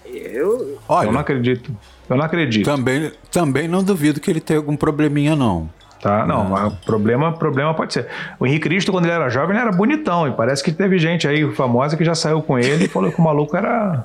Eu, 0.04 0.78
Olha, 0.88 1.06
eu 1.06 1.12
não 1.12 1.20
acredito. 1.20 1.74
Eu 2.08 2.16
não 2.16 2.24
acredito. 2.24 2.64
Também, 2.64 3.10
também 3.30 3.66
não 3.66 3.82
duvido 3.82 4.20
que 4.20 4.30
ele 4.30 4.40
tenha 4.40 4.58
algum 4.58 4.76
probleminha, 4.76 5.34
não. 5.34 5.68
Tá, 6.00 6.26
não, 6.26 6.44
mas 6.44 6.72
problema, 6.84 7.32
problema 7.32 7.74
pode 7.74 7.94
ser. 7.94 8.06
O 8.38 8.46
Henrique 8.46 8.68
Cristo, 8.68 8.92
quando 8.92 9.06
ele 9.06 9.14
era 9.14 9.28
jovem, 9.28 9.56
ele 9.56 9.60
era 9.60 9.72
bonitão. 9.72 10.28
E 10.28 10.32
parece 10.32 10.62
que 10.62 10.70
teve 10.70 10.98
gente 10.98 11.26
aí 11.26 11.50
famosa 11.54 11.96
que 11.96 12.04
já 12.04 12.14
saiu 12.14 12.42
com 12.42 12.58
ele 12.58 12.84
e 12.84 12.88
falou 12.88 13.10
que 13.10 13.18
o 13.18 13.24
maluco 13.24 13.56
era. 13.56 14.04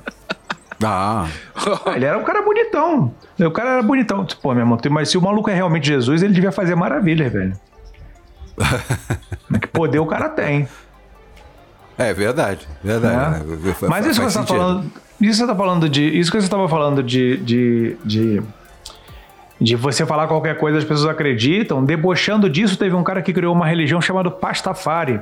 Ah. 0.83 1.27
Ele 1.95 2.05
era 2.05 2.17
um 2.17 2.23
cara 2.23 2.41
bonitão. 2.41 3.13
O 3.39 3.51
cara 3.51 3.71
era 3.71 3.83
bonitão. 3.83 4.25
Pô, 4.41 4.53
meu 4.53 4.61
irmão, 4.61 4.77
mas 4.89 5.09
se 5.09 5.17
o 5.17 5.21
maluco 5.21 5.49
é 5.49 5.53
realmente 5.53 5.87
Jesus, 5.87 6.21
ele 6.21 6.33
devia 6.33 6.51
fazer 6.51 6.75
maravilhas, 6.75 7.31
velho. 7.31 7.53
que 9.59 9.67
poder 9.67 9.99
o 9.99 10.05
cara 10.05 10.29
tem. 10.29 10.67
É 11.97 12.13
verdade, 12.13 12.67
verdade. 12.83 13.43
É. 13.43 13.87
Mas 13.87 14.05
isso 14.05 14.19
que 14.19 14.29
você 14.29 14.39
está 14.39 14.45
falando. 14.45 14.91
Isso 15.19 15.39
você 15.39 15.47
tá 15.47 15.55
falando 15.55 15.89
de. 15.89 16.19
Isso 16.19 16.31
que 16.31 16.39
você 16.39 16.45
estava 16.45 16.67
falando 16.67 17.03
de, 17.03 17.37
de, 17.37 17.97
de 18.03 18.43
de 19.61 19.75
você 19.75 20.05
falar 20.07 20.27
qualquer 20.27 20.57
coisa 20.57 20.79
as 20.79 20.83
pessoas 20.83 21.07
acreditam. 21.07 21.85
Debochando 21.85 22.49
disso, 22.49 22.75
teve 22.75 22.95
um 22.95 23.03
cara 23.03 23.21
que 23.21 23.31
criou 23.31 23.53
uma 23.53 23.67
religião 23.67 24.01
chamada 24.01 24.31
Pastafari. 24.31 25.21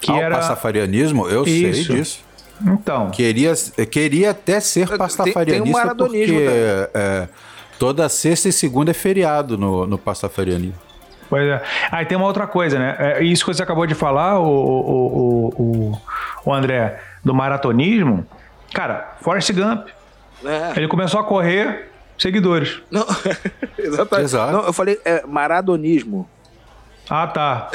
Que 0.00 0.10
ah, 0.10 0.16
era... 0.16 0.34
o 0.34 0.38
pastafarianismo? 0.38 1.28
Eu 1.28 1.44
Isso. 1.44 1.84
sei 1.84 1.96
disso. 1.96 2.24
Então. 2.66 3.10
Queria, 3.10 3.52
queria 3.90 4.30
até 4.30 4.60
ser 4.60 4.96
pastafarianista 4.96 5.94
tem, 5.94 5.96
tem 5.96 6.04
um 6.04 6.06
porque 6.06 6.46
é, 6.94 7.28
toda 7.78 8.08
sexta 8.08 8.48
e 8.48 8.52
segunda 8.52 8.90
é 8.90 8.94
feriado 8.94 9.58
no, 9.58 9.86
no 9.86 9.98
pastafarianismo. 9.98 10.74
Pois 11.28 11.48
é. 11.48 11.62
Aí 11.90 12.04
ah, 12.04 12.06
tem 12.06 12.16
uma 12.16 12.26
outra 12.26 12.46
coisa, 12.46 12.78
né? 12.78 12.94
É, 12.98 13.24
isso 13.24 13.44
que 13.44 13.54
você 13.54 13.62
acabou 13.62 13.86
de 13.86 13.94
falar, 13.94 14.38
o, 14.38 14.44
o, 14.44 15.48
o, 15.56 16.00
o 16.44 16.52
André, 16.52 17.00
do 17.24 17.34
maratonismo. 17.34 18.26
Cara, 18.74 19.16
Forrest 19.22 19.50
Gump. 19.52 19.88
É. 20.44 20.72
Ele 20.76 20.88
começou 20.88 21.18
a 21.18 21.24
correr 21.24 21.90
seguidores. 22.18 22.82
Não, 22.90 23.06
exatamente. 23.78 24.26
Exato. 24.26 24.52
Não, 24.52 24.64
eu 24.66 24.72
falei 24.72 25.00
é, 25.04 25.24
maradonismo. 25.26 26.28
Ah, 27.14 27.26
tá. 27.26 27.68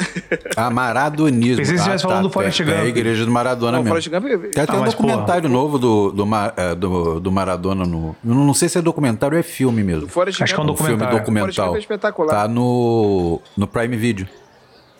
Ah, 0.56 0.68
maradonismo. 0.68 1.58
Pensei 1.58 1.76
que 1.76 1.80
você 1.80 1.90
estivesse 1.90 2.04
ah, 2.04 2.08
falando 2.08 2.22
tá. 2.24 2.28
do 2.28 2.32
Forrest 2.32 2.58
Gump. 2.60 2.74
É, 2.74 2.78
é 2.78 2.80
a 2.80 2.86
igreja 2.86 3.24
do 3.24 3.30
Maradona 3.30 3.78
não, 3.78 3.84
mesmo. 3.84 4.10
Gump... 4.10 4.52
Tem 4.52 4.64
até 4.64 4.76
ah, 4.76 4.80
um 4.80 4.84
documentário 4.84 5.42
porra. 5.42 5.54
novo 5.54 5.78
do, 5.78 6.10
do, 6.10 6.28
é, 6.56 6.74
do, 6.74 7.20
do, 7.20 7.30
Maradona 7.30 7.86
no... 7.86 8.16
Não 8.24 8.52
sei 8.52 8.68
se 8.68 8.78
é 8.78 8.82
documentário 8.82 9.36
ou 9.36 9.38
é 9.38 9.44
filme 9.44 9.84
mesmo. 9.84 10.08
Acho 10.08 10.44
que 10.44 10.60
é 10.60 10.60
um 10.60 10.66
documentário. 10.66 10.98
filme 10.98 11.20
documental. 11.20 11.76
É 11.76 11.78
espetacular. 11.78 12.34
Tá 12.34 12.48
no, 12.48 13.40
no 13.56 13.68
Prime 13.68 13.96
Video. 13.96 14.26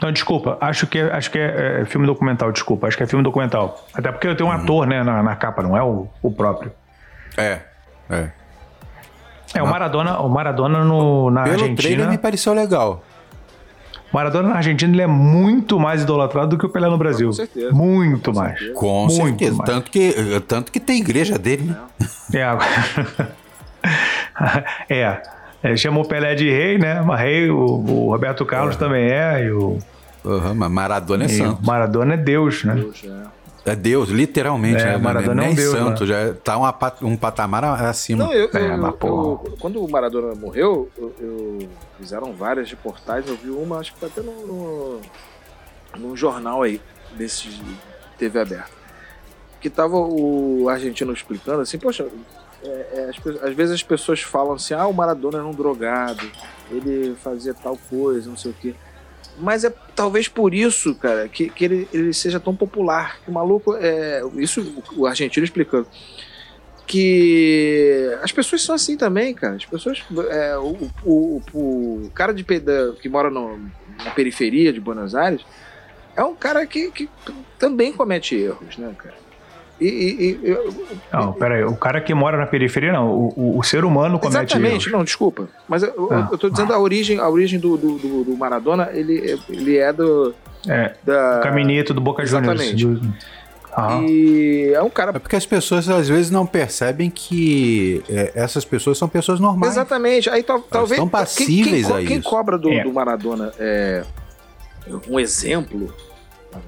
Não, 0.00 0.12
desculpa, 0.12 0.56
acho 0.60 0.86
que, 0.86 1.00
é, 1.00 1.12
acho 1.12 1.32
que 1.32 1.38
é, 1.40 1.80
é, 1.80 1.84
filme 1.84 2.06
documental, 2.06 2.52
desculpa, 2.52 2.86
acho 2.86 2.96
que 2.96 3.02
é 3.02 3.06
filme 3.08 3.24
documental. 3.24 3.84
Até 3.92 4.12
porque 4.12 4.28
eu 4.28 4.36
tenho 4.36 4.48
um 4.48 4.52
uhum. 4.52 4.62
ator, 4.62 4.86
né, 4.86 5.02
na, 5.02 5.20
na 5.20 5.34
capa, 5.34 5.64
não 5.64 5.76
é 5.76 5.82
o, 5.82 6.06
o 6.22 6.30
próprio. 6.30 6.70
É, 7.36 7.58
é. 8.08 8.30
É, 9.52 9.62
o 9.62 9.66
Maradona, 9.66 10.20
o 10.20 10.28
Maradona 10.28 10.84
no, 10.84 11.30
na 11.30 11.42
Pelo 11.42 11.54
Argentina. 11.54 11.76
Pelo 11.76 11.88
trailer 11.88 12.08
me 12.08 12.18
pareceu 12.18 12.52
legal. 12.52 13.02
Maradona 14.12 14.48
na 14.48 14.56
Argentina 14.56 14.92
ele 14.92 15.02
é 15.02 15.06
muito 15.06 15.78
mais 15.78 16.02
idolatrado 16.02 16.50
do 16.50 16.58
que 16.58 16.64
o 16.64 16.68
Pelé 16.68 16.88
no 16.88 16.96
Brasil. 16.96 17.28
Com 17.28 17.32
certeza. 17.34 17.72
Muito 17.72 18.32
com 18.32 18.38
mais. 18.38 18.58
Certeza. 18.58 18.74
Com 18.74 19.06
muito 19.06 19.14
certeza. 19.14 19.56
Mais. 19.56 19.70
Tanto, 19.70 19.90
que, 19.90 20.14
tanto 20.46 20.72
que 20.72 20.80
tem 20.80 21.00
igreja 21.00 21.38
dele, 21.38 21.64
né? 21.64 21.76
É. 24.88 24.94
é. 24.94 25.22
Ele 25.62 25.76
chamou 25.76 26.04
o 26.04 26.08
Pelé 26.08 26.34
de 26.34 26.48
rei, 26.48 26.78
né? 26.78 27.02
Mas 27.02 27.20
rei, 27.20 27.50
o, 27.50 27.58
o 27.58 28.10
Roberto 28.10 28.46
Carlos 28.46 28.76
é. 28.76 28.78
também 28.78 29.10
é. 29.10 29.44
E 29.44 29.50
o, 29.50 29.78
uhum, 30.24 30.54
mas 30.54 30.70
Maradona 30.70 31.24
é 31.24 31.28
santo. 31.28 31.64
Maradona 31.64 32.14
é 32.14 32.16
Deus, 32.16 32.64
né? 32.64 32.74
Deus, 32.74 33.04
é. 33.04 33.37
É 33.70 33.76
Deus, 33.76 34.08
literalmente. 34.08 34.82
É, 34.82 34.92
né? 34.92 34.96
Maradona 34.96 35.44
é 35.44 35.48
um 35.50 35.54
Deus, 35.54 35.72
santo, 35.72 36.00
né? 36.00 36.06
já 36.06 36.34
tá 36.34 36.56
uma, 36.56 36.74
um 37.02 37.16
patamar 37.16 37.64
acima. 37.64 38.24
Não, 38.24 38.32
eu, 38.32 38.50
é, 38.54 38.74
eu, 38.74 38.98
eu, 39.02 39.56
quando 39.60 39.82
o 39.82 39.90
Maradona 39.90 40.34
morreu, 40.34 40.90
eu, 40.96 41.68
fizeram 41.98 42.32
várias 42.32 42.70
reportagens, 42.70 43.28
eu 43.28 43.36
vi 43.36 43.50
uma, 43.50 43.78
acho 43.78 43.94
que 43.94 44.04
até 44.04 44.20
no, 44.22 44.46
no, 44.46 45.00
num 45.98 46.16
jornal 46.16 46.62
aí, 46.62 46.80
desse 47.16 47.48
TV 48.18 48.40
aberta, 48.40 48.70
que 49.60 49.68
tava 49.68 49.96
o 49.96 50.68
argentino 50.68 51.12
explicando 51.12 51.60
assim, 51.60 51.78
poxa, 51.78 52.06
é, 52.62 52.68
é, 52.68 53.10
as, 53.10 53.42
às 53.42 53.54
vezes 53.54 53.74
as 53.74 53.82
pessoas 53.82 54.20
falam 54.22 54.54
assim, 54.54 54.74
ah, 54.74 54.86
o 54.86 54.92
Maradona 54.92 55.38
era 55.38 55.46
um 55.46 55.52
drogado, 55.52 56.30
ele 56.70 57.14
fazia 57.22 57.54
tal 57.54 57.78
coisa, 57.88 58.28
não 58.28 58.36
sei 58.36 58.50
o 58.50 58.54
quê. 58.54 58.74
Mas 59.40 59.64
é 59.64 59.72
talvez 59.94 60.28
por 60.28 60.54
isso, 60.54 60.94
cara, 60.94 61.28
que, 61.28 61.48
que 61.48 61.64
ele, 61.64 61.88
ele 61.92 62.12
seja 62.12 62.40
tão 62.40 62.54
popular. 62.54 63.18
Que 63.24 63.30
o 63.30 63.34
maluco. 63.34 63.76
É, 63.76 64.22
isso 64.36 64.82
o 64.96 65.06
argentino 65.06 65.44
explicando. 65.44 65.86
Que 66.86 68.16
as 68.22 68.32
pessoas 68.32 68.62
são 68.62 68.74
assim 68.74 68.96
também, 68.96 69.34
cara. 69.34 69.56
As 69.56 69.64
pessoas. 69.64 70.04
É, 70.30 70.56
o, 70.58 70.90
o, 71.04 71.42
o, 71.52 72.10
cara 72.14 72.32
de, 72.32 72.44
que 73.00 73.08
mora 73.08 73.30
no, 73.30 73.58
na 74.04 74.10
periferia 74.10 74.72
de 74.72 74.80
Buenos 74.80 75.14
Aires 75.14 75.44
é 76.16 76.24
um 76.24 76.34
cara 76.34 76.66
que, 76.66 76.90
que 76.90 77.08
também 77.58 77.92
comete 77.92 78.34
erros, 78.34 78.76
né, 78.76 78.92
cara? 78.98 79.27
E, 79.80 79.86
e, 79.86 80.50
e, 80.50 80.58
não, 81.12 81.32
peraí, 81.32 81.62
o 81.64 81.76
cara 81.76 82.00
que 82.00 82.12
mora 82.12 82.36
na 82.36 82.46
periferia, 82.46 82.92
não, 82.92 83.10
o, 83.10 83.32
o, 83.36 83.58
o 83.58 83.62
ser 83.62 83.84
humano 83.84 84.18
comete 84.18 84.52
Exatamente, 84.52 84.86
erros. 84.86 84.92
não, 84.92 85.04
desculpa. 85.04 85.48
Mas 85.68 85.84
eu, 85.84 86.08
ah, 86.10 86.28
eu 86.32 86.38
tô 86.38 86.50
dizendo 86.50 86.72
ah. 86.72 86.76
a 86.76 86.80
origem, 86.80 87.18
a 87.18 87.28
origem 87.28 87.60
do, 87.60 87.76
do, 87.76 88.24
do, 88.24 88.36
Maradona, 88.36 88.90
ele, 88.92 89.38
ele 89.48 89.76
é 89.76 89.92
do. 89.92 90.34
É, 90.66 90.94
da... 91.04 91.36
do 91.36 91.42
Caminito 91.42 91.94
do 91.94 92.00
Boca 92.00 92.26
Juniors. 92.26 92.72
Do... 92.74 93.00
Ah. 93.72 94.00
E 94.02 94.72
é 94.74 94.82
um 94.82 94.90
cara. 94.90 95.12
É 95.14 95.18
porque 95.20 95.36
as 95.36 95.46
pessoas 95.46 95.88
às 95.88 96.08
vezes 96.08 96.30
não 96.30 96.44
percebem 96.44 97.08
que 97.08 98.02
é, 98.08 98.32
essas 98.34 98.64
pessoas 98.64 98.98
são 98.98 99.08
pessoas 99.08 99.38
normais. 99.38 99.74
Exatamente. 99.74 100.28
Aí 100.28 100.42
talvez. 100.42 100.92
Estão 100.92 101.08
passíveis 101.08 101.86
quem, 101.86 101.96
quem, 101.96 102.04
a 102.04 102.08
quem 102.08 102.20
cobra 102.20 102.58
do, 102.58 102.68
é. 102.68 102.82
do 102.82 102.92
Maradona 102.92 103.52
é, 103.60 104.02
um 105.08 105.20
exemplo, 105.20 105.94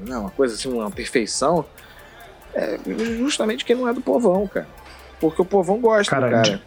né, 0.06 0.16
uma 0.16 0.30
coisa 0.30 0.54
assim, 0.54 0.72
uma 0.72 0.90
perfeição 0.90 1.64
é 2.54 2.78
justamente 3.18 3.64
quem 3.64 3.76
não 3.76 3.88
é 3.88 3.92
do 3.92 4.00
povão, 4.00 4.46
cara. 4.46 4.66
Porque 5.20 5.42
o 5.42 5.44
povão 5.44 5.78
gosta, 5.78 6.10
cara. 6.10 6.30
cara. 6.30 6.42
De, 6.42 6.60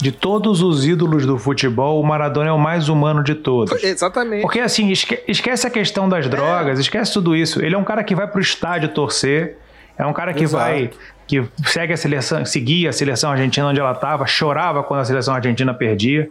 de, 0.00 0.12
todos 0.12 0.62
os 0.62 0.86
ídolos 0.86 1.26
do 1.26 1.38
futebol, 1.38 2.00
o 2.00 2.04
Maradona 2.04 2.48
é 2.48 2.52
o 2.52 2.58
mais 2.58 2.88
humano 2.88 3.22
de 3.22 3.34
todos. 3.34 3.82
Exatamente. 3.82 4.42
Porque 4.42 4.60
assim, 4.60 4.90
esque, 4.90 5.22
esquece 5.26 5.66
a 5.66 5.70
questão 5.70 6.08
das 6.08 6.28
drogas, 6.28 6.78
é. 6.78 6.82
esquece 6.82 7.12
tudo 7.12 7.34
isso. 7.34 7.60
Ele 7.60 7.74
é 7.74 7.78
um 7.78 7.84
cara 7.84 8.04
que 8.04 8.14
vai 8.14 8.26
pro 8.26 8.40
estádio 8.40 8.88
torcer, 8.90 9.58
é 9.98 10.06
um 10.06 10.12
cara 10.12 10.32
que 10.32 10.44
Exato. 10.44 10.64
vai 10.64 10.90
que 11.26 11.42
segue 11.64 11.92
a 11.92 11.96
seleção, 11.96 12.44
seguia 12.44 12.90
a 12.90 12.92
seleção 12.92 13.30
argentina 13.30 13.66
onde 13.66 13.80
ela 13.80 13.92
estava, 13.92 14.26
chorava 14.26 14.82
quando 14.82 15.00
a 15.00 15.04
seleção 15.04 15.34
argentina 15.34 15.72
perdia. 15.72 16.28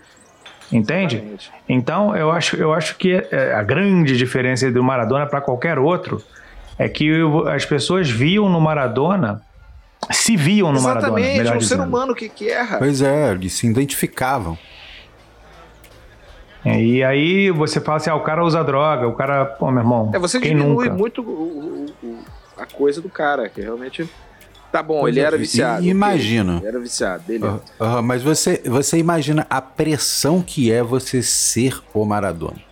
Entende? 0.72 1.18
Exatamente. 1.18 1.52
Então, 1.68 2.16
eu 2.16 2.32
acho, 2.32 2.56
eu 2.56 2.74
acho 2.74 2.96
que 2.96 3.14
é 3.30 3.54
a 3.54 3.62
grande 3.62 4.16
diferença 4.16 4.72
do 4.72 4.82
Maradona 4.82 5.26
para 5.26 5.42
qualquer 5.42 5.78
outro 5.78 6.24
é 6.78 6.90
que 6.90 7.12
as 7.54 7.66
pessoas 7.66 8.10
viam 8.10 8.50
no 8.50 8.60
Maradona 8.60 9.42
se 10.10 10.36
viam 10.36 10.72
no 10.72 10.80
Exatamente, 10.80 11.04
Maradona. 11.04 11.20
Exatamente, 11.20 11.50
é 11.50 11.56
um 11.56 11.58
dizendo. 11.58 11.80
ser 11.82 11.88
humano 11.88 12.16
que, 12.16 12.30
que 12.30 12.50
erra. 12.50 12.78
Pois 12.78 13.02
é, 13.02 13.32
eles 13.32 13.54
se 13.54 13.68
identificavam. 13.68 14.58
É, 16.64 16.82
e 16.82 17.04
aí 17.04 17.50
você 17.50 17.82
fala 17.82 17.98
assim, 17.98 18.10
ah, 18.10 18.16
o 18.16 18.22
cara 18.22 18.44
usa 18.44 18.64
droga, 18.64 19.08
o 19.08 19.14
cara, 19.14 19.46
pô, 19.46 19.72
meu 19.72 19.82
irmão. 19.82 20.12
É, 20.14 20.20
você 20.20 20.40
diminui 20.40 20.88
nunca? 20.88 20.98
muito 20.98 21.22
o, 21.22 21.86
o, 22.04 22.20
a 22.58 22.66
coisa 22.66 23.02
do 23.02 23.10
cara, 23.10 23.50
que 23.50 23.62
realmente. 23.62 24.08
Tá 24.72 24.82
bom, 24.82 25.06
ele 25.06 25.20
é, 25.20 25.24
era 25.24 25.38
viciado. 25.38 25.84
Imagina. 25.84 26.58
Ele 26.58 26.68
era 26.68 26.80
viciado, 26.80 27.24
dele. 27.24 27.44
Uh, 27.44 27.60
uh, 27.80 28.02
mas 28.02 28.24
você, 28.24 28.62
você 28.66 28.98
imagina 28.98 29.46
a 29.50 29.62
pressão 29.62 30.42
que 30.42 30.72
é 30.72 30.82
você 30.82 31.22
ser 31.22 31.82
o 31.94 32.06
Maradona. 32.06 32.71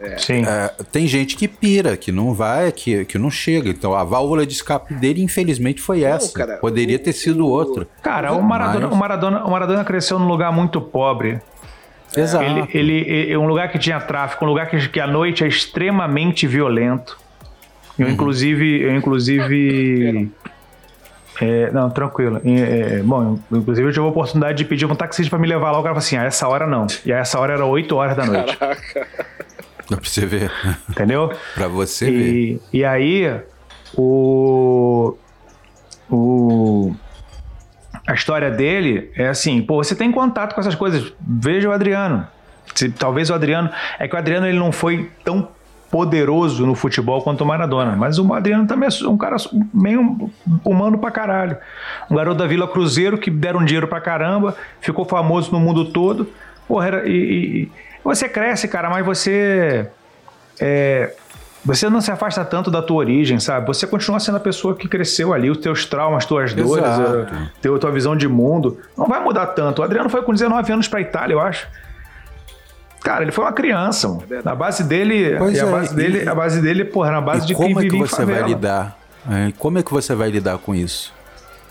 É. 0.00 0.16
Sim. 0.18 0.44
É, 0.46 0.70
tem 0.92 1.06
gente 1.06 1.36
que 1.36 1.48
pira, 1.48 1.96
que 1.96 2.12
não 2.12 2.32
vai, 2.32 2.70
que, 2.70 3.04
que 3.04 3.18
não 3.18 3.30
chega. 3.30 3.68
Então 3.68 3.94
a 3.94 4.04
válvula 4.04 4.46
de 4.46 4.52
escape 4.52 4.94
dele, 4.94 5.22
infelizmente, 5.22 5.80
foi 5.80 6.04
essa. 6.04 6.26
Não, 6.26 6.34
cara, 6.34 6.58
Poderia 6.58 6.96
o, 6.96 7.00
ter 7.00 7.12
sido 7.12 7.44
o, 7.44 7.50
outra. 7.50 7.86
Cara, 8.02 8.32
o 8.32 8.42
Maradona, 8.42 8.86
Mas... 8.86 8.96
o, 8.96 8.98
Maradona, 8.98 9.44
o 9.44 9.50
Maradona 9.50 9.84
cresceu 9.84 10.18
num 10.18 10.28
lugar 10.28 10.52
muito 10.52 10.80
pobre. 10.80 11.40
Exato. 12.16 12.44
Ele, 12.44 12.68
ele, 12.72 13.10
ele, 13.10 13.36
um 13.36 13.46
lugar 13.46 13.70
que 13.70 13.78
tinha 13.78 14.00
tráfico, 14.00 14.44
um 14.44 14.48
lugar 14.48 14.68
que, 14.68 14.88
que 14.88 15.00
à 15.00 15.06
noite 15.06 15.44
é 15.44 15.48
extremamente 15.48 16.46
violento. 16.46 17.18
Eu, 17.98 18.06
uhum. 18.06 18.12
inclusive, 18.12 18.82
eu, 18.82 18.96
inclusive. 18.96 20.30
É, 21.40 21.70
não, 21.70 21.90
tranquilo. 21.90 22.40
É, 22.44 23.00
bom, 23.02 23.38
inclusive 23.52 23.86
eu 23.86 23.92
tive 23.92 24.04
a 24.04 24.08
oportunidade 24.08 24.58
de 24.58 24.64
pedir 24.64 24.86
um 24.86 24.94
taxista 24.94 25.30
para 25.30 25.38
me 25.38 25.46
levar 25.46 25.70
lá. 25.72 25.78
O 25.78 25.82
cara 25.82 25.94
falou 25.94 25.98
assim: 25.98 26.16
a 26.16 26.22
ah, 26.22 26.24
essa 26.24 26.48
hora 26.48 26.66
não. 26.66 26.86
E 27.04 27.12
a 27.12 27.18
essa 27.18 27.38
hora 27.38 27.54
era 27.54 27.64
8 27.64 27.94
horas 27.94 28.16
da 28.16 28.24
noite. 28.24 28.56
Caraca. 28.56 29.47
Pra 29.88 29.98
você 30.02 30.26
ver. 30.26 30.52
Entendeu? 30.88 31.32
pra 31.54 31.68
você 31.68 32.10
e, 32.10 32.12
ver. 32.12 32.62
E 32.72 32.84
aí, 32.84 33.40
o. 33.96 35.16
O. 36.10 36.94
a 38.06 38.14
história 38.14 38.50
dele 38.50 39.10
é 39.14 39.28
assim, 39.28 39.60
pô, 39.60 39.82
você 39.82 39.94
tem 39.94 40.10
contato 40.10 40.54
com 40.54 40.60
essas 40.60 40.74
coisas, 40.74 41.12
veja 41.20 41.68
o 41.68 41.72
Adriano. 41.72 42.26
Se, 42.74 42.90
talvez 42.90 43.30
o 43.30 43.34
Adriano, 43.34 43.70
é 43.98 44.06
que 44.06 44.14
o 44.14 44.18
Adriano 44.18 44.46
ele 44.46 44.58
não 44.58 44.72
foi 44.72 45.10
tão 45.24 45.48
poderoso 45.90 46.66
no 46.66 46.74
futebol 46.74 47.22
quanto 47.22 47.42
o 47.42 47.46
Maradona, 47.46 47.96
mas 47.96 48.18
o 48.18 48.34
Adriano 48.34 48.66
também 48.66 48.88
é 48.88 49.08
um 49.08 49.16
cara 49.16 49.36
meio 49.72 50.30
humano 50.64 50.98
pra 50.98 51.10
caralho. 51.10 51.56
Um 52.10 52.16
garoto 52.16 52.38
da 52.38 52.46
Vila 52.46 52.68
Cruzeiro 52.68 53.16
que 53.16 53.30
deram 53.30 53.64
dinheiro 53.64 53.88
pra 53.88 54.00
caramba, 54.00 54.54
ficou 54.80 55.04
famoso 55.04 55.50
no 55.50 55.58
mundo 55.60 55.86
todo. 55.86 56.28
Porra, 56.66 56.86
era, 56.86 57.08
e, 57.08 57.12
e 57.62 57.72
você 58.14 58.28
cresce, 58.28 58.68
cara, 58.68 58.88
mas 58.88 59.04
você 59.04 59.88
é, 60.60 61.14
você 61.64 61.90
não 61.90 62.00
se 62.00 62.10
afasta 62.10 62.44
tanto 62.44 62.70
da 62.70 62.80
tua 62.80 62.96
origem, 62.96 63.38
sabe? 63.38 63.66
Você 63.66 63.86
continua 63.86 64.18
sendo 64.20 64.36
a 64.36 64.40
pessoa 64.40 64.74
que 64.74 64.88
cresceu 64.88 65.34
ali, 65.34 65.50
os 65.50 65.58
teus 65.58 65.84
traumas, 65.84 66.24
tuas 66.24 66.54
dores, 66.54 66.84
a, 66.84 67.50
teu, 67.60 67.78
tua 67.78 67.90
visão 67.90 68.16
de 68.16 68.28
mundo. 68.28 68.78
Não 68.96 69.06
vai 69.06 69.22
mudar 69.22 69.48
tanto. 69.48 69.80
O 69.80 69.84
Adriano 69.84 70.08
foi 70.08 70.22
com 70.22 70.32
19 70.32 70.72
anos 70.72 70.88
pra 70.88 71.00
Itália, 71.00 71.34
eu 71.34 71.40
acho. 71.40 71.68
Cara, 73.02 73.22
ele 73.22 73.32
foi 73.32 73.44
uma 73.44 73.52
criança, 73.52 74.08
mano. 74.08 74.22
É 74.30 74.48
a 74.48 74.54
base 74.54 74.84
dele, 74.84 75.36
pois 75.36 75.62
a 75.62 75.66
é, 75.66 75.70
base 75.70 75.94
dele, 75.94 76.24
e, 76.24 76.28
a 76.28 76.34
base 76.34 76.60
dele, 76.62 76.84
porra, 76.84 77.12
na 77.12 77.20
base 77.20 77.46
de 77.46 77.54
quem 77.54 77.74
como 77.74 77.80
é 77.80 77.88
que 77.88 77.96
você 77.96 78.24
vai 78.24 78.42
lidar? 78.42 78.98
É, 79.30 79.52
como 79.58 79.78
é 79.78 79.82
que 79.82 79.92
você 79.92 80.14
vai 80.14 80.30
lidar 80.30 80.58
com 80.58 80.74
isso? 80.74 81.12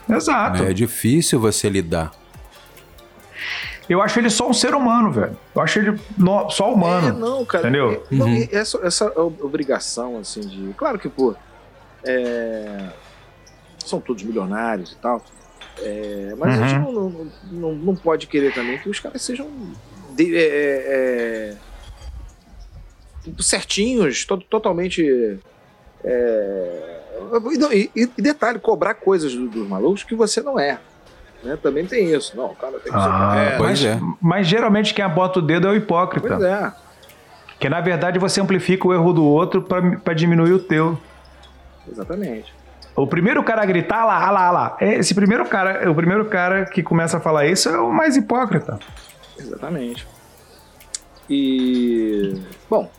Exato. 0.09 0.63
É 0.63 0.73
difícil 0.73 1.39
você 1.39 1.69
lidar. 1.69 2.11
Eu 3.89 4.01
acho 4.01 4.19
ele 4.19 4.29
só 4.29 4.49
um 4.49 4.53
ser 4.53 4.75
humano, 4.75 5.11
velho. 5.11 5.37
Eu 5.55 5.61
acho 5.61 5.79
ele 5.79 5.99
no, 6.17 6.49
só 6.49 6.73
humano. 6.73 7.07
É, 7.07 7.11
não, 7.11 7.45
cara. 7.45 7.67
Entendeu? 7.67 7.91
É, 8.11 8.15
não, 8.15 8.27
uhum. 8.27 8.47
essa, 8.51 8.77
essa 8.85 9.19
obrigação, 9.19 10.17
assim, 10.17 10.41
de. 10.41 10.73
Claro 10.73 10.99
que, 10.99 11.07
pô. 11.07 11.35
É, 12.03 12.89
são 13.85 13.99
todos 13.99 14.23
milionários 14.23 14.91
e 14.91 14.95
tal. 14.97 15.23
É, 15.79 16.35
mas 16.37 16.57
uhum. 16.57 16.63
a 16.63 16.67
gente 16.67 16.79
uhum. 16.79 16.91
não, 16.91 17.09
não, 17.09 17.31
não, 17.51 17.75
não, 17.75 17.95
pode 17.95 18.27
querer 18.27 18.53
também 18.53 18.77
que 18.77 18.89
os 18.89 18.99
caras 18.99 19.21
sejam 19.21 19.47
de, 20.15 20.35
é, 20.35 20.41
é, 20.43 21.55
certinhos, 23.39 24.25
to, 24.25 24.37
totalmente. 24.37 25.01
E, 25.01 25.39
e, 27.95 28.09
e, 28.17 28.21
detalhe, 28.21 28.59
cobrar 28.59 28.95
coisas 28.95 29.33
dos, 29.33 29.49
dos 29.49 29.67
malucos 29.67 30.03
que 30.03 30.15
você 30.15 30.41
não 30.41 30.59
é. 30.59 30.79
Né? 31.47 31.57
Também 31.61 31.85
tem 31.85 32.13
isso. 32.13 32.35
Não, 32.35 32.47
o 32.47 32.55
cara 32.55 32.73
tem 32.73 32.91
que 32.91 32.97
ah, 32.97 33.31
ser 33.33 33.53
é, 33.53 33.59
mas, 33.59 33.83
é. 33.85 33.99
mas 34.21 34.47
geralmente 34.47 34.93
quem 34.93 35.03
abota 35.03 35.39
o 35.39 35.41
dedo 35.41 35.67
é 35.67 35.71
o 35.71 35.75
hipócrita. 35.75 36.27
Pois 36.27 36.43
é. 36.43 36.73
Que 37.59 37.69
na 37.69 37.81
verdade 37.81 38.19
você 38.19 38.41
amplifica 38.41 38.87
o 38.87 38.93
erro 38.93 39.13
do 39.13 39.23
outro 39.23 39.61
para 39.61 40.13
diminuir 40.13 40.51
o 40.51 40.59
teu. 40.59 40.97
Exatamente. 41.89 42.53
O 42.95 43.07
primeiro 43.07 43.43
cara 43.43 43.61
a 43.61 43.65
gritar 43.65 44.05
lá, 44.05 44.29
lá, 44.29 44.51
lá. 44.51 44.77
Esse 44.81 45.15
primeiro 45.15 45.45
cara, 45.45 45.89
o 45.89 45.95
primeiro 45.95 46.25
cara 46.25 46.65
que 46.65 46.83
começa 46.83 47.17
a 47.17 47.19
falar 47.19 47.45
isso 47.45 47.69
é 47.69 47.79
o 47.79 47.91
mais 47.91 48.17
hipócrita. 48.17 48.77
Exatamente. 49.39 50.07
E. 51.29 52.41
Bom, 52.69 52.89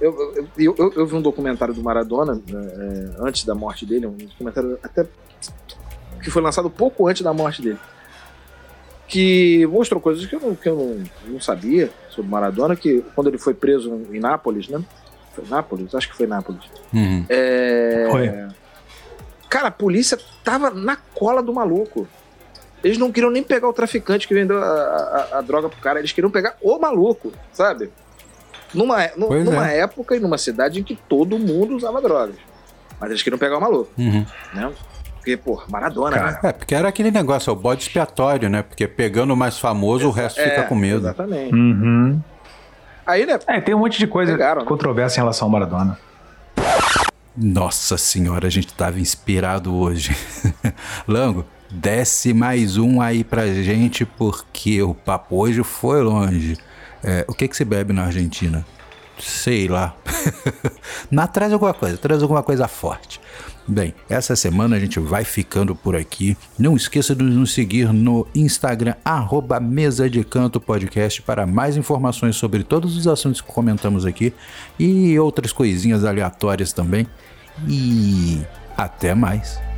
eu, 0.00 0.34
eu, 0.56 0.74
eu, 0.78 0.92
eu 0.96 1.06
vi 1.06 1.14
um 1.14 1.22
documentário 1.22 1.74
do 1.74 1.82
Maradona 1.82 2.34
né, 2.34 2.42
é, 2.48 3.10
antes 3.18 3.44
da 3.44 3.54
morte 3.54 3.84
dele, 3.84 4.06
um 4.06 4.16
documentário 4.16 4.78
até 4.82 5.06
que 6.22 6.30
foi 6.30 6.42
lançado 6.42 6.70
pouco 6.70 7.06
antes 7.06 7.22
da 7.22 7.32
morte 7.32 7.62
dele. 7.62 7.78
Que 9.06 9.66
mostrou 9.66 10.00
coisas 10.00 10.24
que 10.26 10.36
eu 10.36 10.40
não, 10.40 10.54
que 10.54 10.68
eu 10.68 10.76
não, 10.76 11.32
não 11.32 11.40
sabia 11.40 11.90
sobre 12.08 12.30
Maradona, 12.30 12.76
que 12.76 13.04
quando 13.14 13.28
ele 13.28 13.38
foi 13.38 13.54
preso 13.54 14.06
em 14.12 14.20
Nápoles, 14.20 14.68
né? 14.68 14.80
Foi 15.34 15.44
Nápoles? 15.48 15.94
Acho 15.94 16.08
que 16.08 16.16
foi 16.16 16.26
Nápoles. 16.26 16.62
Uhum. 16.92 17.24
É... 17.28 18.08
Foi. 18.10 18.30
Cara, 19.48 19.68
a 19.68 19.72
polícia 19.72 20.16
tava 20.44 20.70
na 20.70 20.96
cola 20.96 21.42
do 21.42 21.52
maluco. 21.52 22.06
Eles 22.84 22.98
não 22.98 23.10
queriam 23.10 23.30
nem 23.30 23.42
pegar 23.42 23.68
o 23.68 23.72
traficante 23.72 24.26
que 24.26 24.32
vendeu 24.32 24.62
a, 24.62 24.64
a, 24.64 25.38
a 25.38 25.40
droga 25.40 25.68
pro 25.68 25.80
cara, 25.80 25.98
eles 25.98 26.12
queriam 26.12 26.30
pegar 26.30 26.56
o 26.62 26.78
maluco, 26.78 27.32
sabe? 27.52 27.90
Numa, 28.72 29.08
numa 29.16 29.70
é. 29.70 29.80
época 29.80 30.16
e 30.16 30.20
numa 30.20 30.38
cidade 30.38 30.80
em 30.80 30.84
que 30.84 30.94
todo 30.94 31.38
mundo 31.38 31.74
usava 31.74 32.00
drogas. 32.00 32.36
Mas 32.98 33.10
eles 33.10 33.22
queriam 33.22 33.38
pegar 33.38 33.58
o 33.58 33.60
maluco. 33.60 33.90
Uhum. 33.98 34.24
Né? 34.54 34.72
Porque, 35.20 35.36
pô, 35.36 35.62
Maradona, 35.68 36.16
Cara, 36.16 36.30
né? 36.32 36.40
É, 36.44 36.52
porque 36.52 36.74
era 36.74 36.88
aquele 36.88 37.10
negócio, 37.10 37.50
é 37.50 37.52
o 37.52 37.56
bode 37.56 37.82
expiatório, 37.82 38.48
né? 38.48 38.62
Porque 38.62 38.88
pegando 38.88 39.34
o 39.34 39.36
mais 39.36 39.58
famoso, 39.58 40.08
o 40.08 40.10
resto 40.10 40.40
é, 40.40 40.48
fica 40.48 40.62
com 40.62 40.74
medo. 40.74 41.00
Exatamente. 41.00 41.54
Uhum. 41.54 42.20
Aí, 43.06 43.26
né? 43.26 43.38
É, 43.46 43.60
tem 43.60 43.74
um 43.74 43.80
monte 43.80 43.98
de 43.98 44.06
coisa 44.06 44.32
pegaram, 44.32 44.62
né? 44.62 44.66
controvérsia 44.66 45.20
em 45.20 45.22
relação 45.22 45.46
ao 45.46 45.52
Maradona. 45.52 45.98
Nossa 47.36 47.98
senhora, 47.98 48.46
a 48.46 48.50
gente 48.50 48.72
tava 48.72 48.98
inspirado 48.98 49.74
hoje. 49.74 50.16
Lango, 51.06 51.44
desce 51.70 52.32
mais 52.32 52.78
um 52.78 53.02
aí 53.02 53.22
pra 53.22 53.46
gente, 53.46 54.06
porque 54.06 54.82
o 54.82 54.94
papo 54.94 55.36
hoje 55.36 55.62
foi 55.62 56.02
longe. 56.02 56.56
É, 57.04 57.26
o 57.28 57.34
que 57.34 57.46
que 57.46 57.56
se 57.56 57.64
bebe 57.64 57.92
na 57.92 58.04
Argentina? 58.04 58.64
Sei 59.18 59.68
lá. 59.68 59.94
na, 61.10 61.26
traz 61.26 61.52
alguma 61.52 61.74
coisa, 61.74 61.98
traz 61.98 62.22
alguma 62.22 62.42
coisa 62.42 62.66
forte. 62.66 63.20
Bem, 63.68 63.94
essa 64.08 64.34
semana 64.34 64.76
a 64.76 64.80
gente 64.80 64.98
vai 64.98 65.24
ficando 65.24 65.76
por 65.76 65.94
aqui. 65.94 66.36
Não 66.58 66.74
esqueça 66.74 67.14
de 67.14 67.22
nos 67.22 67.52
seguir 67.52 67.92
no 67.92 68.26
Instagram, 68.34 68.94
arroba 69.04 69.60
Mesa 69.60 70.10
de 70.10 70.24
Canto 70.24 70.60
Podcast, 70.60 71.22
para 71.22 71.46
mais 71.46 71.76
informações 71.76 72.36
sobre 72.36 72.64
todos 72.64 72.96
os 72.96 73.06
assuntos 73.06 73.40
que 73.40 73.46
comentamos 73.52 74.04
aqui 74.04 74.32
e 74.78 75.18
outras 75.18 75.52
coisinhas 75.52 76.04
aleatórias 76.04 76.72
também. 76.72 77.06
E 77.68 78.40
até 78.76 79.14
mais. 79.14 79.69